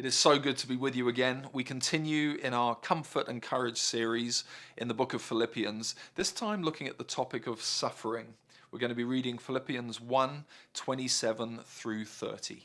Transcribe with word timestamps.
It 0.00 0.06
is 0.06 0.14
so 0.14 0.38
good 0.38 0.56
to 0.56 0.66
be 0.66 0.78
with 0.78 0.96
you 0.96 1.08
again. 1.08 1.48
We 1.52 1.62
continue 1.62 2.38
in 2.42 2.54
our 2.54 2.74
Comfort 2.74 3.28
and 3.28 3.42
Courage 3.42 3.76
series 3.76 4.44
in 4.78 4.88
the 4.88 4.94
book 4.94 5.12
of 5.12 5.20
Philippians, 5.20 5.94
this 6.14 6.32
time 6.32 6.62
looking 6.62 6.86
at 6.88 6.96
the 6.96 7.04
topic 7.04 7.46
of 7.46 7.60
suffering. 7.60 8.32
We're 8.72 8.78
going 8.78 8.88
to 8.88 8.96
be 8.96 9.04
reading 9.04 9.36
Philippians 9.36 10.00
1 10.00 10.46
27 10.72 11.60
through 11.66 12.06
30. 12.06 12.64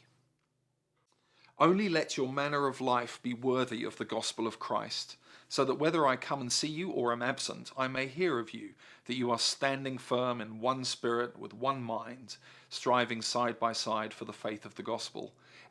Only 1.59 1.89
let 1.89 2.15
your 2.15 2.31
manner 2.31 2.67
of 2.67 2.79
life 2.79 3.19
be 3.21 3.33
worthy 3.33 3.83
of 3.83 3.97
the 3.97 4.05
gospel 4.05 4.47
of 4.47 4.57
Christ, 4.57 5.17
so 5.49 5.65
that 5.65 5.75
whether 5.75 6.07
I 6.07 6.15
come 6.15 6.39
and 6.39 6.49
see 6.49 6.69
you 6.69 6.89
or 6.89 7.11
am 7.11 7.21
absent, 7.21 7.69
I 7.77 7.89
may 7.89 8.07
hear 8.07 8.39
of 8.39 8.53
you, 8.53 8.69
that 9.07 9.17
you 9.17 9.29
are 9.29 9.39
standing 9.39 9.97
firm 9.97 10.39
in 10.39 10.61
one 10.61 10.85
spirit, 10.85 11.37
with 11.37 11.53
one 11.53 11.83
mind, 11.83 12.37
striving 12.69 13.21
side 13.21 13.59
by 13.59 13.73
side 13.73 14.13
for 14.13 14.23
the 14.23 14.31
faith 14.31 14.63
of 14.63 14.75
the 14.75 14.83
gospel 14.83 15.33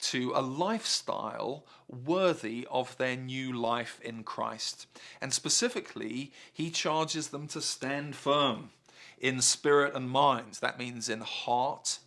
to 0.00 0.32
a 0.34 0.40
lifestyle 0.40 1.64
worthy 1.88 2.66
of 2.70 2.96
their 2.96 3.16
new 3.16 3.52
life 3.52 4.00
in 4.02 4.22
Christ. 4.22 4.86
And 5.20 5.32
specifically, 5.32 6.32
he 6.52 6.70
charges 6.70 7.28
them 7.28 7.46
to 7.48 7.60
stand 7.60 8.16
firm 8.16 8.70
in 9.18 9.40
spirit 9.40 9.94
and 9.94 10.10
mind. 10.10 10.58
That 10.60 10.78
means 10.78 11.08
in 11.08 11.20
heart 11.20 11.98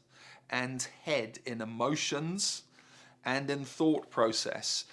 and 0.49 0.87
head, 1.03 1.39
in 1.45 1.61
emotions 1.61 2.63
and 3.23 3.49
in 3.49 3.65
thought 3.65 4.09
process, 4.09 4.85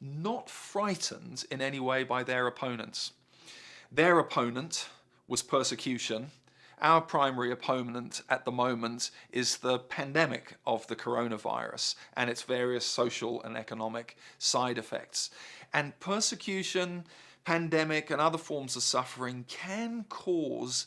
not 0.00 0.48
frightened 0.48 1.44
in 1.50 1.60
any 1.60 1.80
way 1.80 2.04
by 2.04 2.22
their 2.22 2.46
opponents. 2.46 3.12
Their 3.90 4.18
opponent 4.18 4.88
was 5.28 5.42
persecution 5.42 6.30
our 6.80 7.00
primary 7.00 7.50
opponent 7.50 8.22
at 8.28 8.44
the 8.44 8.52
moment 8.52 9.10
is 9.30 9.58
the 9.58 9.78
pandemic 9.78 10.56
of 10.66 10.86
the 10.86 10.96
coronavirus 10.96 11.94
and 12.16 12.28
its 12.28 12.42
various 12.42 12.84
social 12.84 13.42
and 13.42 13.56
economic 13.56 14.16
side 14.38 14.78
effects. 14.78 15.30
And 15.72 15.98
persecution, 16.00 17.04
pandemic, 17.44 18.10
and 18.10 18.20
other 18.20 18.38
forms 18.38 18.76
of 18.76 18.82
suffering 18.82 19.44
can 19.48 20.04
cause 20.08 20.86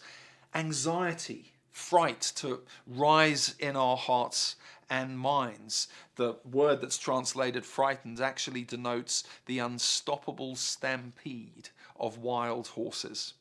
anxiety, 0.53 1.53
fright 1.71 2.31
to 2.35 2.61
rise 2.85 3.55
in 3.59 3.75
our 3.75 3.97
hearts 3.97 4.55
and 4.89 5.19
minds. 5.19 5.87
The 6.15 6.35
word 6.49 6.81
that's 6.81 6.97
translated 6.97 7.65
frightened 7.65 8.19
actually 8.19 8.63
denotes 8.63 9.23
the 9.45 9.59
unstoppable 9.59 10.55
stampede 10.55 11.69
of 11.99 12.17
wild 12.17 12.67
horses. 12.67 13.33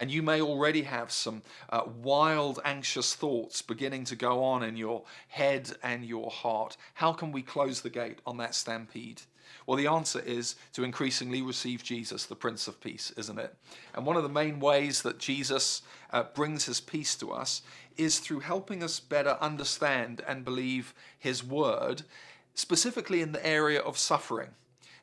And 0.00 0.10
you 0.10 0.22
may 0.22 0.40
already 0.40 0.82
have 0.82 1.10
some 1.10 1.42
uh, 1.70 1.82
wild, 2.02 2.60
anxious 2.64 3.14
thoughts 3.14 3.62
beginning 3.62 4.04
to 4.04 4.16
go 4.16 4.44
on 4.44 4.62
in 4.62 4.76
your 4.76 5.02
head 5.28 5.72
and 5.82 6.04
your 6.04 6.30
heart. 6.30 6.76
How 6.94 7.12
can 7.12 7.32
we 7.32 7.42
close 7.42 7.80
the 7.80 7.90
gate 7.90 8.20
on 8.26 8.36
that 8.36 8.54
stampede? 8.54 9.22
Well, 9.66 9.76
the 9.76 9.86
answer 9.86 10.20
is 10.20 10.56
to 10.74 10.84
increasingly 10.84 11.42
receive 11.42 11.82
Jesus, 11.82 12.26
the 12.26 12.36
Prince 12.36 12.68
of 12.68 12.80
Peace, 12.80 13.12
isn't 13.16 13.38
it? 13.38 13.54
And 13.94 14.06
one 14.06 14.16
of 14.16 14.22
the 14.22 14.28
main 14.28 14.60
ways 14.60 15.02
that 15.02 15.18
Jesus 15.18 15.82
uh, 16.10 16.24
brings 16.34 16.64
his 16.64 16.80
peace 16.80 17.14
to 17.16 17.32
us 17.32 17.62
is 17.96 18.18
through 18.18 18.40
helping 18.40 18.82
us 18.82 19.00
better 19.00 19.36
understand 19.40 20.22
and 20.26 20.44
believe 20.44 20.94
his 21.18 21.42
word, 21.42 22.02
specifically 22.54 23.20
in 23.20 23.32
the 23.32 23.44
area 23.46 23.80
of 23.80 23.98
suffering 23.98 24.50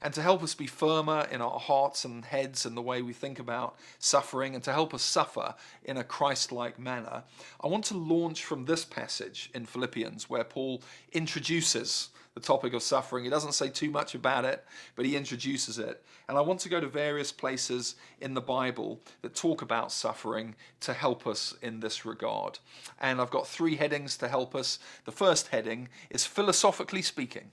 and 0.05 0.13
to 0.13 0.21
help 0.21 0.43
us 0.43 0.53
be 0.53 0.67
firmer 0.67 1.27
in 1.31 1.41
our 1.41 1.59
hearts 1.59 2.05
and 2.05 2.25
heads 2.25 2.63
and 2.63 2.77
the 2.77 2.81
way 2.81 3.01
we 3.01 3.11
think 3.11 3.39
about 3.39 3.75
suffering 3.97 4.53
and 4.53 4.63
to 4.63 4.71
help 4.71 4.93
us 4.93 5.01
suffer 5.01 5.55
in 5.83 5.97
a 5.97 6.03
Christ 6.03 6.51
like 6.51 6.77
manner, 6.77 7.23
I 7.59 7.65
want 7.65 7.85
to 7.85 7.97
launch 7.97 8.45
from 8.45 8.65
this 8.65 8.85
passage 8.85 9.49
in 9.55 9.65
Philippians 9.65 10.29
where 10.29 10.43
Paul 10.43 10.83
introduces 11.11 12.09
the 12.35 12.39
topic 12.39 12.75
of 12.75 12.83
suffering. 12.83 13.23
He 13.23 13.31
doesn't 13.31 13.53
say 13.53 13.67
too 13.67 13.89
much 13.89 14.13
about 14.13 14.45
it, 14.45 14.63
but 14.95 15.07
he 15.07 15.15
introduces 15.15 15.79
it. 15.79 16.03
And 16.29 16.37
I 16.37 16.41
want 16.41 16.59
to 16.59 16.69
go 16.69 16.79
to 16.79 16.87
various 16.87 17.31
places 17.31 17.95
in 18.21 18.35
the 18.35 18.41
Bible 18.41 19.01
that 19.23 19.33
talk 19.33 19.63
about 19.63 19.91
suffering 19.91 20.53
to 20.81 20.93
help 20.93 21.25
us 21.25 21.55
in 21.63 21.79
this 21.79 22.05
regard. 22.05 22.59
And 23.01 23.19
I've 23.19 23.31
got 23.31 23.47
three 23.47 23.77
headings 23.77 24.17
to 24.17 24.27
help 24.27 24.53
us. 24.53 24.77
The 25.05 25.11
first 25.11 25.47
heading 25.47 25.89
is 26.11 26.27
philosophically 26.27 27.01
speaking. 27.01 27.49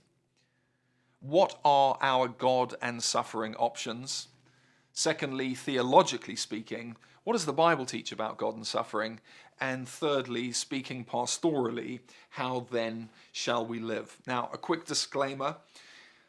What 1.23 1.57
are 1.63 1.97
our 2.01 2.27
God 2.27 2.75
and 2.81 3.01
suffering 3.01 3.55
options? 3.55 4.27
Secondly, 4.91 5.55
theologically 5.55 6.35
speaking, 6.35 6.97
what 7.23 7.31
does 7.31 7.45
the 7.45 7.53
Bible 7.53 7.85
teach 7.85 8.11
about 8.11 8.37
God 8.37 8.57
and 8.57 8.67
suffering? 8.67 9.21
And 9.61 9.87
thirdly, 9.87 10.51
speaking 10.51 11.05
pastorally, 11.05 12.01
how 12.31 12.67
then 12.69 13.07
shall 13.31 13.65
we 13.65 13.79
live? 13.79 14.17
Now, 14.27 14.49
a 14.51 14.57
quick 14.57 14.83
disclaimer 14.83 15.55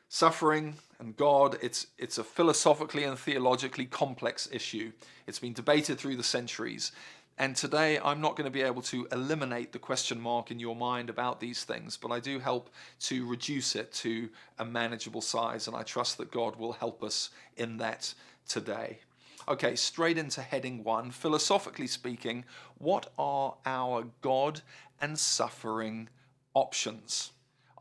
suffering 0.09 0.77
and 1.01 1.17
God, 1.17 1.59
it's, 1.61 1.89
it's 1.99 2.19
a 2.19 2.25
philosophically 2.25 3.03
and 3.03 3.19
theologically 3.19 3.87
complex 3.87 4.49
issue. 4.53 4.93
It's 5.27 5.41
been 5.41 5.55
debated 5.55 5.99
through 5.99 6.15
the 6.15 6.23
centuries. 6.23 6.93
And 7.37 7.57
today 7.57 7.99
I'm 7.99 8.21
not 8.21 8.37
going 8.37 8.45
to 8.45 8.51
be 8.51 8.63
able 8.63 8.83
to 8.83 9.09
eliminate 9.11 9.73
the 9.73 9.79
question 9.81 10.21
mark 10.21 10.51
in 10.51 10.61
your 10.61 10.77
mind 10.77 11.11
about 11.11 11.41
these 11.41 11.65
things, 11.65 11.97
but 11.97 12.13
I 12.13 12.21
do 12.21 12.39
help 12.39 12.71
to 13.01 13.27
reduce 13.27 13.75
it 13.75 13.93
to 13.95 14.29
a 14.59 14.65
manageable 14.65 15.21
size, 15.21 15.67
and 15.67 15.77
I 15.77 15.83
trust 15.83 16.17
that 16.19 16.31
God 16.31 16.57
will 16.57 16.73
help 16.73 17.03
us 17.03 17.31
in 17.57 17.79
that 17.79 18.15
today. 18.47 19.01
Okay, 19.49 19.75
straight 19.75 20.17
into 20.17 20.43
heading 20.43 20.85
one. 20.85 21.11
Philosophically 21.11 21.89
speaking, 21.89 22.45
what 22.79 23.13
are 23.19 23.57
our 23.67 24.07
God 24.23 24.61
and 25.01 25.19
suffering 25.19 26.09
options? 26.55 27.33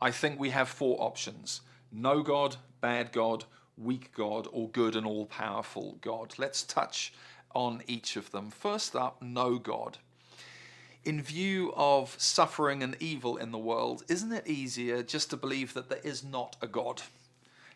I 0.02 0.10
think 0.10 0.38
we 0.38 0.50
have 0.50 0.68
four 0.68 1.00
options 1.00 1.60
no 1.92 2.22
God, 2.22 2.56
bad 2.80 3.12
God, 3.12 3.44
weak 3.78 4.12
God, 4.12 4.48
or 4.52 4.68
good 4.68 4.96
and 4.96 5.06
all 5.06 5.26
powerful 5.26 5.96
God. 6.00 6.34
Let's 6.38 6.64
touch 6.64 7.12
on 7.54 7.82
each 7.86 8.16
of 8.16 8.30
them. 8.30 8.50
First 8.50 8.94
up, 8.94 9.22
no 9.22 9.58
God. 9.58 9.98
In 11.04 11.22
view 11.22 11.72
of 11.76 12.14
suffering 12.18 12.82
and 12.82 12.96
evil 13.00 13.36
in 13.36 13.52
the 13.52 13.58
world, 13.58 14.04
isn't 14.08 14.32
it 14.32 14.46
easier 14.46 15.02
just 15.02 15.30
to 15.30 15.36
believe 15.36 15.74
that 15.74 15.88
there 15.88 16.00
is 16.02 16.24
not 16.24 16.56
a 16.62 16.66
God? 16.66 17.02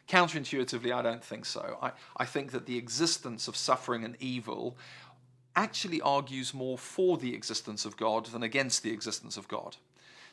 Counterintuitively, 0.08 0.92
I 0.92 1.02
don't 1.02 1.22
think 1.22 1.44
so. 1.44 1.78
I, 1.82 1.92
I 2.16 2.24
think 2.24 2.52
that 2.52 2.64
the 2.64 2.78
existence 2.78 3.46
of 3.46 3.56
suffering 3.56 4.04
and 4.04 4.16
evil 4.18 4.76
actually 5.54 6.00
argues 6.00 6.54
more 6.54 6.78
for 6.78 7.18
the 7.18 7.34
existence 7.34 7.84
of 7.84 7.96
God 7.96 8.26
than 8.26 8.42
against 8.42 8.82
the 8.82 8.92
existence 8.92 9.36
of 9.36 9.48
God. 9.48 9.76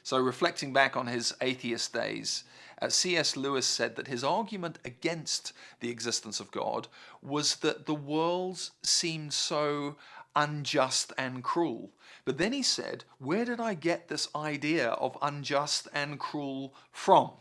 So, 0.06 0.20
reflecting 0.20 0.72
back 0.72 0.96
on 0.96 1.08
his 1.08 1.34
atheist 1.42 1.92
days, 1.92 2.44
uh, 2.80 2.90
C.S. 2.90 3.36
Lewis 3.36 3.66
said 3.66 3.96
that 3.96 4.06
his 4.06 4.24
argument 4.24 4.78
against 4.86 5.52
the 5.80 5.90
existence 5.90 6.40
of 6.40 6.52
God 6.52 6.88
was 7.24 7.56
that 7.56 7.88
the 7.88 7.96
world 7.96 8.70
seemed 8.84 9.34
so 9.34 9.96
unjust 10.36 11.12
and 11.18 11.44
cruel. 11.44 11.90
But 12.24 12.38
then 12.38 12.54
he 12.54 12.62
said, 12.62 13.04
Where 13.18 13.46
did 13.46 13.60
I 13.60 13.74
get 13.74 14.08
this 14.08 14.30
idea 14.36 14.90
of 14.90 15.18
unjust 15.24 15.88
and 15.92 16.20
cruel 16.20 16.76
from? 16.92 17.32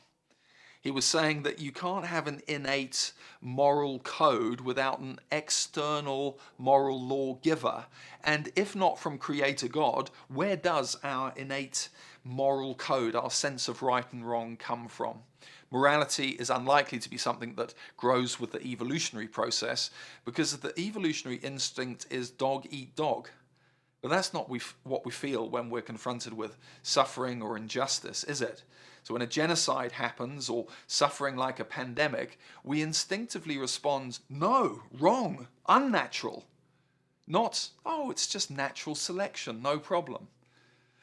He 0.84 0.90
was 0.90 1.06
saying 1.06 1.44
that 1.44 1.60
you 1.60 1.72
can't 1.72 2.04
have 2.04 2.26
an 2.26 2.42
innate 2.46 3.12
moral 3.40 4.00
code 4.00 4.60
without 4.60 4.98
an 4.98 5.18
external 5.32 6.38
moral 6.58 7.00
lawgiver. 7.00 7.86
And 8.22 8.52
if 8.54 8.76
not 8.76 8.98
from 8.98 9.16
Creator 9.16 9.68
God, 9.68 10.10
where 10.28 10.56
does 10.56 10.98
our 11.02 11.32
innate 11.36 11.88
moral 12.22 12.74
code, 12.74 13.16
our 13.16 13.30
sense 13.30 13.66
of 13.66 13.80
right 13.80 14.04
and 14.12 14.28
wrong, 14.28 14.58
come 14.58 14.86
from? 14.86 15.20
Morality 15.70 16.32
is 16.32 16.50
unlikely 16.50 16.98
to 16.98 17.08
be 17.08 17.16
something 17.16 17.54
that 17.54 17.72
grows 17.96 18.38
with 18.38 18.52
the 18.52 18.62
evolutionary 18.62 19.26
process 19.26 19.88
because 20.26 20.54
the 20.54 20.78
evolutionary 20.78 21.38
instinct 21.38 22.04
is 22.10 22.28
dog 22.28 22.66
eat 22.70 22.94
dog. 22.94 23.30
But 24.02 24.10
that's 24.10 24.34
not 24.34 24.50
what 24.82 25.06
we 25.06 25.10
feel 25.10 25.48
when 25.48 25.70
we're 25.70 25.80
confronted 25.80 26.34
with 26.34 26.58
suffering 26.82 27.40
or 27.40 27.56
injustice, 27.56 28.22
is 28.24 28.42
it? 28.42 28.62
So 29.04 29.12
when 29.12 29.22
a 29.22 29.26
genocide 29.26 29.92
happens 29.92 30.48
or 30.48 30.66
suffering 30.86 31.36
like 31.36 31.60
a 31.60 31.64
pandemic, 31.64 32.38
we 32.64 32.80
instinctively 32.80 33.58
respond, 33.58 34.18
no, 34.30 34.82
wrong, 34.98 35.46
unnatural. 35.68 36.46
Not, 37.26 37.68
oh, 37.84 38.10
it's 38.10 38.26
just 38.26 38.50
natural 38.50 38.94
selection, 38.94 39.62
no 39.62 39.78
problem. 39.78 40.28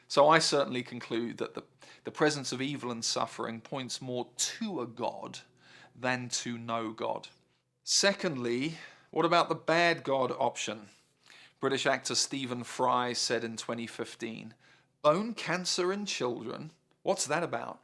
So 0.08 0.28
I 0.28 0.40
certainly 0.40 0.82
conclude 0.82 1.38
that 1.38 1.54
the, 1.54 1.62
the 2.02 2.10
presence 2.10 2.50
of 2.50 2.60
evil 2.60 2.90
and 2.90 3.04
suffering 3.04 3.60
points 3.60 4.02
more 4.02 4.26
to 4.36 4.80
a 4.80 4.86
God 4.86 5.38
than 5.98 6.28
to 6.28 6.58
no 6.58 6.90
God. 6.90 7.28
Secondly, 7.84 8.78
what 9.10 9.24
about 9.24 9.48
the 9.48 9.54
bad 9.54 10.02
God 10.02 10.32
option? 10.38 10.88
British 11.60 11.86
actor 11.86 12.16
Stephen 12.16 12.64
Fry 12.64 13.12
said 13.12 13.44
in 13.44 13.56
2015 13.56 14.54
Bone 15.02 15.34
cancer 15.34 15.92
in 15.92 16.04
children? 16.04 16.72
What's 17.02 17.26
that 17.26 17.42
about? 17.42 17.80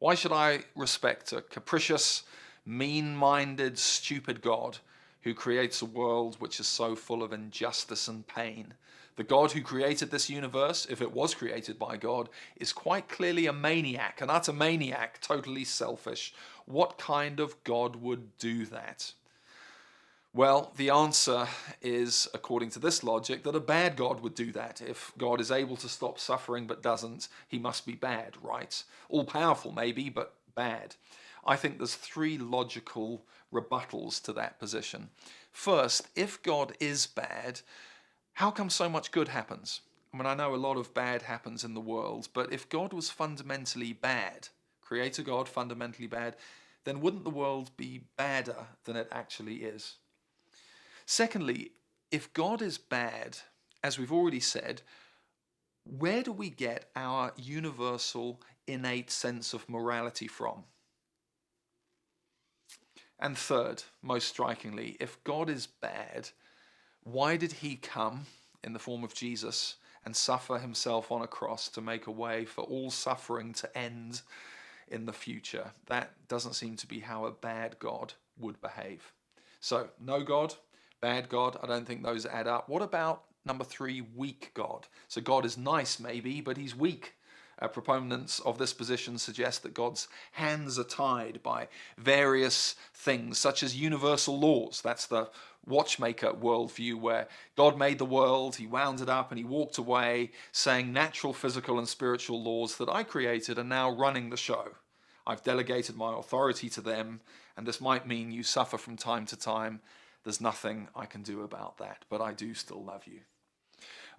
Why 0.00 0.14
should 0.14 0.32
I 0.32 0.60
respect 0.74 1.30
a 1.34 1.42
capricious, 1.42 2.22
mean 2.64 3.14
minded, 3.14 3.78
stupid 3.78 4.40
God 4.40 4.78
who 5.24 5.34
creates 5.34 5.82
a 5.82 5.84
world 5.86 6.36
which 6.38 6.58
is 6.58 6.66
so 6.66 6.96
full 6.96 7.22
of 7.22 7.34
injustice 7.34 8.08
and 8.08 8.26
pain? 8.26 8.72
The 9.16 9.24
God 9.24 9.52
who 9.52 9.60
created 9.60 10.10
this 10.10 10.30
universe, 10.30 10.86
if 10.88 11.02
it 11.02 11.12
was 11.12 11.34
created 11.34 11.78
by 11.78 11.98
God, 11.98 12.30
is 12.56 12.72
quite 12.72 13.10
clearly 13.10 13.44
a 13.44 13.52
maniac, 13.52 14.22
an 14.22 14.30
utter 14.30 14.54
maniac, 14.54 15.20
totally 15.20 15.64
selfish. 15.64 16.32
What 16.64 16.96
kind 16.96 17.38
of 17.38 17.62
God 17.62 17.96
would 17.96 18.38
do 18.38 18.64
that? 18.66 19.12
Well, 20.32 20.72
the 20.76 20.90
answer 20.90 21.48
is, 21.82 22.28
according 22.32 22.70
to 22.70 22.78
this 22.78 23.02
logic, 23.02 23.42
that 23.42 23.56
a 23.56 23.60
bad 23.60 23.96
God 23.96 24.20
would 24.20 24.36
do 24.36 24.52
that. 24.52 24.80
If 24.80 25.12
God 25.18 25.40
is 25.40 25.50
able 25.50 25.76
to 25.78 25.88
stop 25.88 26.20
suffering 26.20 26.68
but 26.68 26.84
doesn't, 26.84 27.26
he 27.48 27.58
must 27.58 27.84
be 27.84 27.94
bad, 27.94 28.36
right? 28.40 28.80
All 29.08 29.24
powerful, 29.24 29.72
maybe, 29.72 30.08
but 30.08 30.34
bad. 30.54 30.94
I 31.44 31.56
think 31.56 31.78
there's 31.78 31.96
three 31.96 32.38
logical 32.38 33.24
rebuttals 33.52 34.22
to 34.22 34.32
that 34.34 34.60
position. 34.60 35.10
First, 35.50 36.06
if 36.14 36.40
God 36.44 36.74
is 36.78 37.08
bad, 37.08 37.60
how 38.34 38.52
come 38.52 38.70
so 38.70 38.88
much 38.88 39.10
good 39.10 39.28
happens? 39.28 39.80
I 40.14 40.16
mean, 40.16 40.26
I 40.26 40.34
know 40.34 40.54
a 40.54 40.56
lot 40.56 40.76
of 40.76 40.94
bad 40.94 41.22
happens 41.22 41.64
in 41.64 41.74
the 41.74 41.80
world, 41.80 42.28
but 42.32 42.52
if 42.52 42.68
God 42.68 42.92
was 42.92 43.10
fundamentally 43.10 43.92
bad, 43.92 44.48
Creator 44.80 45.22
God 45.22 45.48
fundamentally 45.48 46.06
bad, 46.06 46.36
then 46.84 47.00
wouldn't 47.00 47.24
the 47.24 47.30
world 47.30 47.76
be 47.76 48.04
badder 48.16 48.66
than 48.84 48.94
it 48.94 49.08
actually 49.10 49.56
is? 49.56 49.96
Secondly, 51.10 51.72
if 52.12 52.32
God 52.34 52.62
is 52.62 52.78
bad, 52.78 53.36
as 53.82 53.98
we've 53.98 54.12
already 54.12 54.38
said, 54.38 54.82
where 55.82 56.22
do 56.22 56.30
we 56.30 56.50
get 56.50 56.88
our 56.94 57.32
universal 57.36 58.40
innate 58.68 59.10
sense 59.10 59.52
of 59.52 59.68
morality 59.68 60.28
from? 60.28 60.62
And 63.18 63.36
third, 63.36 63.82
most 64.00 64.28
strikingly, 64.28 64.96
if 65.00 65.22
God 65.24 65.50
is 65.50 65.66
bad, 65.66 66.28
why 67.02 67.36
did 67.36 67.54
he 67.54 67.74
come 67.74 68.26
in 68.62 68.72
the 68.72 68.78
form 68.78 69.02
of 69.02 69.12
Jesus 69.12 69.74
and 70.04 70.14
suffer 70.14 70.60
himself 70.60 71.10
on 71.10 71.22
a 71.22 71.26
cross 71.26 71.66
to 71.70 71.80
make 71.80 72.06
a 72.06 72.12
way 72.12 72.44
for 72.44 72.62
all 72.62 72.92
suffering 72.92 73.52
to 73.54 73.76
end 73.76 74.22
in 74.86 75.06
the 75.06 75.12
future? 75.12 75.72
That 75.86 76.28
doesn't 76.28 76.54
seem 76.54 76.76
to 76.76 76.86
be 76.86 77.00
how 77.00 77.24
a 77.24 77.32
bad 77.32 77.80
God 77.80 78.12
would 78.38 78.60
behave. 78.60 79.12
So, 79.58 79.88
no 79.98 80.22
God, 80.22 80.54
bad 81.00 81.28
God, 81.28 81.56
I 81.62 81.66
don't 81.66 81.86
think 81.86 82.02
those 82.02 82.26
add 82.26 82.46
up. 82.46 82.68
What 82.68 82.82
about 82.82 83.22
number 83.44 83.64
three, 83.64 84.00
weak 84.00 84.50
God? 84.54 84.86
So 85.08 85.20
God 85.20 85.44
is 85.44 85.56
nice, 85.56 85.98
maybe, 85.98 86.40
but 86.40 86.56
he's 86.56 86.76
weak. 86.76 87.14
Uh, 87.60 87.68
proponents 87.68 88.40
of 88.40 88.56
this 88.56 88.72
position 88.72 89.18
suggest 89.18 89.62
that 89.62 89.74
God's 89.74 90.08
hands 90.32 90.78
are 90.78 90.84
tied 90.84 91.42
by 91.42 91.68
various 91.98 92.74
things, 92.94 93.36
such 93.38 93.62
as 93.62 93.76
universal 93.76 94.38
laws. 94.38 94.80
That's 94.82 95.06
the 95.06 95.28
watchmaker 95.66 96.32
worldview 96.32 96.98
where 96.98 97.28
God 97.56 97.76
made 97.76 97.98
the 97.98 98.06
world, 98.06 98.56
he 98.56 98.66
wound 98.66 99.02
it 99.02 99.10
up, 99.10 99.30
and 99.30 99.38
he 99.38 99.44
walked 99.44 99.76
away, 99.76 100.30
saying 100.52 100.90
natural, 100.90 101.34
physical, 101.34 101.78
and 101.78 101.86
spiritual 101.86 102.42
laws 102.42 102.78
that 102.78 102.88
I 102.88 103.02
created 103.02 103.58
are 103.58 103.64
now 103.64 103.90
running 103.90 104.30
the 104.30 104.38
show. 104.38 104.68
I've 105.26 105.44
delegated 105.44 105.96
my 105.96 106.18
authority 106.18 106.70
to 106.70 106.80
them, 106.80 107.20
and 107.58 107.66
this 107.66 107.80
might 107.80 108.06
mean 108.06 108.32
you 108.32 108.42
suffer 108.42 108.78
from 108.78 108.96
time 108.96 109.26
to 109.26 109.36
time 109.36 109.80
there's 110.24 110.40
nothing 110.40 110.88
I 110.94 111.06
can 111.06 111.22
do 111.22 111.42
about 111.42 111.78
that, 111.78 112.04
but 112.08 112.20
I 112.20 112.32
do 112.32 112.54
still 112.54 112.82
love 112.82 113.06
you. 113.06 113.20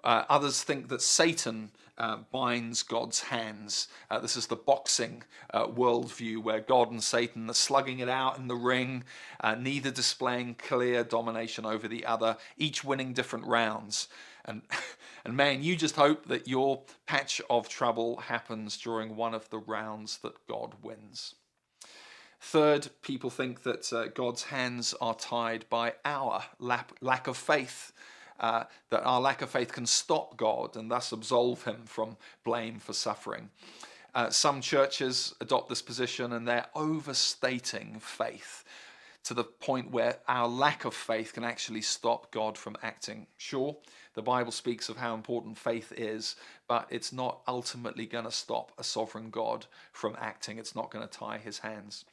Uh, 0.03 0.23
others 0.29 0.63
think 0.63 0.87
that 0.89 1.01
Satan 1.01 1.71
uh, 1.97 2.17
binds 2.31 2.81
God's 2.81 3.21
hands. 3.21 3.87
Uh, 4.09 4.19
this 4.19 4.35
is 4.35 4.47
the 4.47 4.55
boxing 4.55 5.23
uh, 5.53 5.67
worldview 5.67 6.41
where 6.41 6.59
God 6.59 6.89
and 6.89 7.03
Satan 7.03 7.49
are 7.49 7.53
slugging 7.53 7.99
it 7.99 8.09
out 8.09 8.39
in 8.39 8.47
the 8.47 8.55
ring, 8.55 9.03
uh, 9.41 9.55
neither 9.55 9.91
displaying 9.91 10.55
clear 10.55 11.03
domination 11.03 11.65
over 11.65 11.87
the 11.87 12.05
other, 12.05 12.37
each 12.57 12.83
winning 12.83 13.13
different 13.13 13.45
rounds. 13.45 14.07
And, 14.45 14.63
and 15.25 15.37
man, 15.37 15.61
you 15.61 15.75
just 15.75 15.95
hope 15.95 16.25
that 16.27 16.47
your 16.47 16.81
patch 17.05 17.39
of 17.49 17.69
trouble 17.69 18.17
happens 18.17 18.77
during 18.77 19.15
one 19.15 19.35
of 19.35 19.49
the 19.51 19.59
rounds 19.59 20.17
that 20.19 20.47
God 20.47 20.73
wins. 20.81 21.35
Third, 22.41 22.89
people 23.03 23.29
think 23.29 23.61
that 23.63 23.93
uh, 23.93 24.07
God's 24.07 24.43
hands 24.43 24.95
are 24.99 25.13
tied 25.13 25.65
by 25.69 25.93
our 26.03 26.43
lack, 26.59 26.91
lack 26.99 27.27
of 27.27 27.37
faith. 27.37 27.93
Uh, 28.39 28.63
that 28.89 29.03
our 29.03 29.21
lack 29.21 29.43
of 29.43 29.51
faith 29.51 29.71
can 29.71 29.85
stop 29.85 30.35
God 30.35 30.75
and 30.75 30.89
thus 30.89 31.11
absolve 31.11 31.63
him 31.63 31.83
from 31.85 32.17
blame 32.43 32.79
for 32.79 32.91
suffering. 32.91 33.51
Uh, 34.15 34.31
some 34.31 34.61
churches 34.61 35.35
adopt 35.39 35.69
this 35.69 35.83
position 35.83 36.33
and 36.33 36.47
they're 36.47 36.65
overstating 36.73 37.99
faith 37.99 38.65
to 39.23 39.33
the 39.33 39.43
point 39.43 39.91
where 39.91 40.17
our 40.27 40.47
lack 40.47 40.85
of 40.85 40.93
faith 40.93 41.33
can 41.33 41.43
actually 41.43 41.81
stop 41.81 42.31
God 42.31 42.57
from 42.57 42.75
acting. 42.81 43.27
Sure, 43.37 43.77
the 44.13 44.21
Bible 44.21 44.51
speaks 44.51 44.89
of 44.89 44.97
how 44.97 45.13
important 45.13 45.57
faith 45.57 45.93
is, 45.95 46.35
but 46.67 46.87
it's 46.89 47.13
not 47.13 47.41
ultimately 47.47 48.05
going 48.05 48.25
to 48.25 48.31
stop 48.31 48.71
a 48.77 48.83
sovereign 48.83 49.29
God 49.29 49.67
from 49.93 50.17
acting. 50.19 50.57
It's 50.57 50.75
not 50.75 50.91
going 50.91 51.07
to 51.07 51.17
tie 51.17 51.37
his 51.37 51.59
hands. 51.59 52.05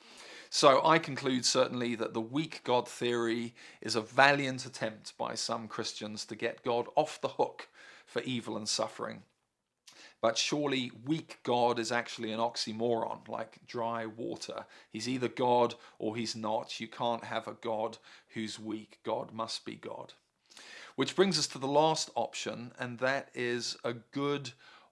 So 0.50 0.84
I 0.84 0.98
conclude 0.98 1.44
certainly 1.44 1.94
that 1.96 2.14
the 2.14 2.20
weak 2.20 2.62
God 2.64 2.88
theory 2.88 3.54
is 3.80 3.96
a 3.96 4.00
valiant 4.00 4.64
attempt 4.64 5.16
by 5.18 5.34
some 5.34 5.68
Christians 5.68 6.24
to 6.26 6.36
get 6.36 6.62
God 6.62 6.86
off 6.94 7.20
the 7.20 7.28
hook 7.28 7.68
for 8.06 8.22
evil 8.22 8.56
and 8.56 8.68
suffering. 8.68 9.22
But 10.20 10.36
surely 10.36 10.90
weak 11.06 11.38
God 11.44 11.78
is 11.78 11.92
actually 11.92 12.32
an 12.32 12.40
oxymoron, 12.40 13.28
like 13.28 13.64
dry 13.66 14.06
water. 14.06 14.66
He's 14.90 15.08
either 15.08 15.28
God 15.28 15.74
or 15.98 16.16
he's 16.16 16.34
not. 16.34 16.80
You 16.80 16.88
can't 16.88 17.24
have 17.24 17.46
a 17.46 17.56
God 17.60 17.98
who's 18.30 18.58
weak. 18.58 18.98
God 19.04 19.32
must 19.32 19.64
be 19.64 19.76
God. 19.76 20.14
Which 20.96 21.14
brings 21.14 21.38
us 21.38 21.46
to 21.48 21.58
the 21.58 21.68
last 21.68 22.10
option, 22.16 22.72
and 22.80 22.98
that 22.98 23.28
is 23.32 23.76
a 23.84 23.92
good, 23.92 24.50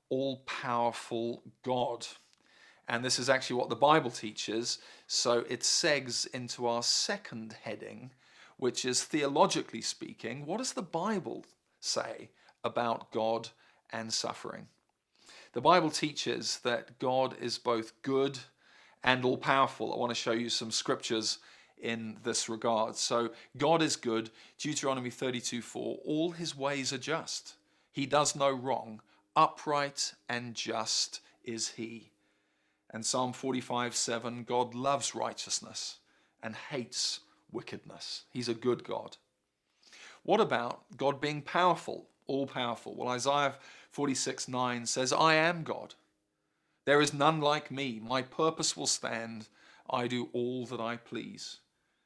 all 0.09 0.37
powerful 0.47 1.43
God. 1.65 2.07
And 2.89 3.05
this 3.05 3.19
is 3.19 3.29
actually 3.29 3.57
what 3.57 3.69
the 3.69 3.75
Bible 3.75 4.13
teaches. 4.13 4.79
So 5.09 5.45
it 5.49 5.63
segs 5.63 6.33
into 6.33 6.69
our 6.69 6.85
second 6.85 7.57
heading, 7.63 8.13
which 8.59 8.85
is 8.85 9.03
theologically 9.03 9.81
speaking, 9.81 10.47
what 10.47 10.59
does 10.59 10.75
the 10.75 10.83
Bible 10.83 11.45
say 11.81 12.31
about 12.63 13.11
God 13.11 13.49
and 13.91 14.13
suffering? 14.13 14.69
The 15.57 15.63
Bible 15.63 15.89
teaches 15.89 16.59
that 16.65 16.99
God 16.99 17.35
is 17.41 17.57
both 17.57 18.03
good 18.03 18.39
and 19.03 19.25
all 19.25 19.39
powerful. 19.39 19.91
I 19.91 19.97
want 19.97 20.11
to 20.11 20.15
show 20.15 20.33
you 20.33 20.51
some 20.51 20.71
scriptures 20.71 21.39
in 21.79 22.19
this 22.23 22.51
regard. 22.51 22.95
So, 22.97 23.31
God 23.57 23.81
is 23.81 23.97
good. 23.97 24.29
Deuteronomy 24.59 25.09
32 25.09 25.63
4. 25.63 26.01
All 26.05 26.33
his 26.33 26.55
ways 26.55 26.93
are 26.93 26.99
just. 26.99 27.55
He 27.91 28.05
does 28.05 28.37
no 28.37 28.51
wrong. 28.51 29.01
Upright 29.35 30.13
and 30.29 30.55
just 30.55 31.23
is 31.43 31.71
he. 31.71 32.11
And 32.91 33.07
Psalm 33.07 33.33
45 33.33 33.97
7 33.97 34.45
God 34.45 34.75
loves 34.75 35.15
righteousness 35.15 36.01
and 36.43 36.55
hates 36.55 37.21
wickedness. 37.51 38.25
He's 38.29 38.51
a 38.51 38.55
good 38.55 38.85
God. 38.85 39.17
What 40.23 40.43
about 40.43 40.83
God 40.99 41.19
being 41.19 41.41
powerful, 41.41 42.09
all 42.27 42.47
powerful? 42.47 42.95
Well, 42.95 43.09
Isaiah 43.09 43.55
46 43.97 44.47
9 44.47 44.85
says, 44.85 45.11
I 45.11 45.37
am 45.37 45.63
God. 45.63 45.95
There 46.85 47.01
is 47.01 47.15
none 47.15 47.41
like 47.41 47.71
me. 47.71 47.99
My 47.99 48.21
purpose 48.21 48.77
will 48.77 48.87
stand. 48.87 49.49
I 49.89 50.07
do 50.07 50.29
all 50.35 50.67
that 50.67 50.83
I 50.83 50.99
please. 50.99 51.61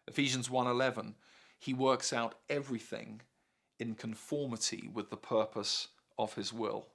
Ephesians 0.06 0.48
1:11 0.48 1.14
He 1.58 1.74
works 1.74 2.12
out 2.12 2.36
everything 2.48 3.22
in 3.80 3.96
conformity 3.96 4.88
with 4.94 5.10
the 5.10 5.16
purpose 5.16 5.88
of 6.16 6.34
his 6.34 6.52
will. 6.52 6.86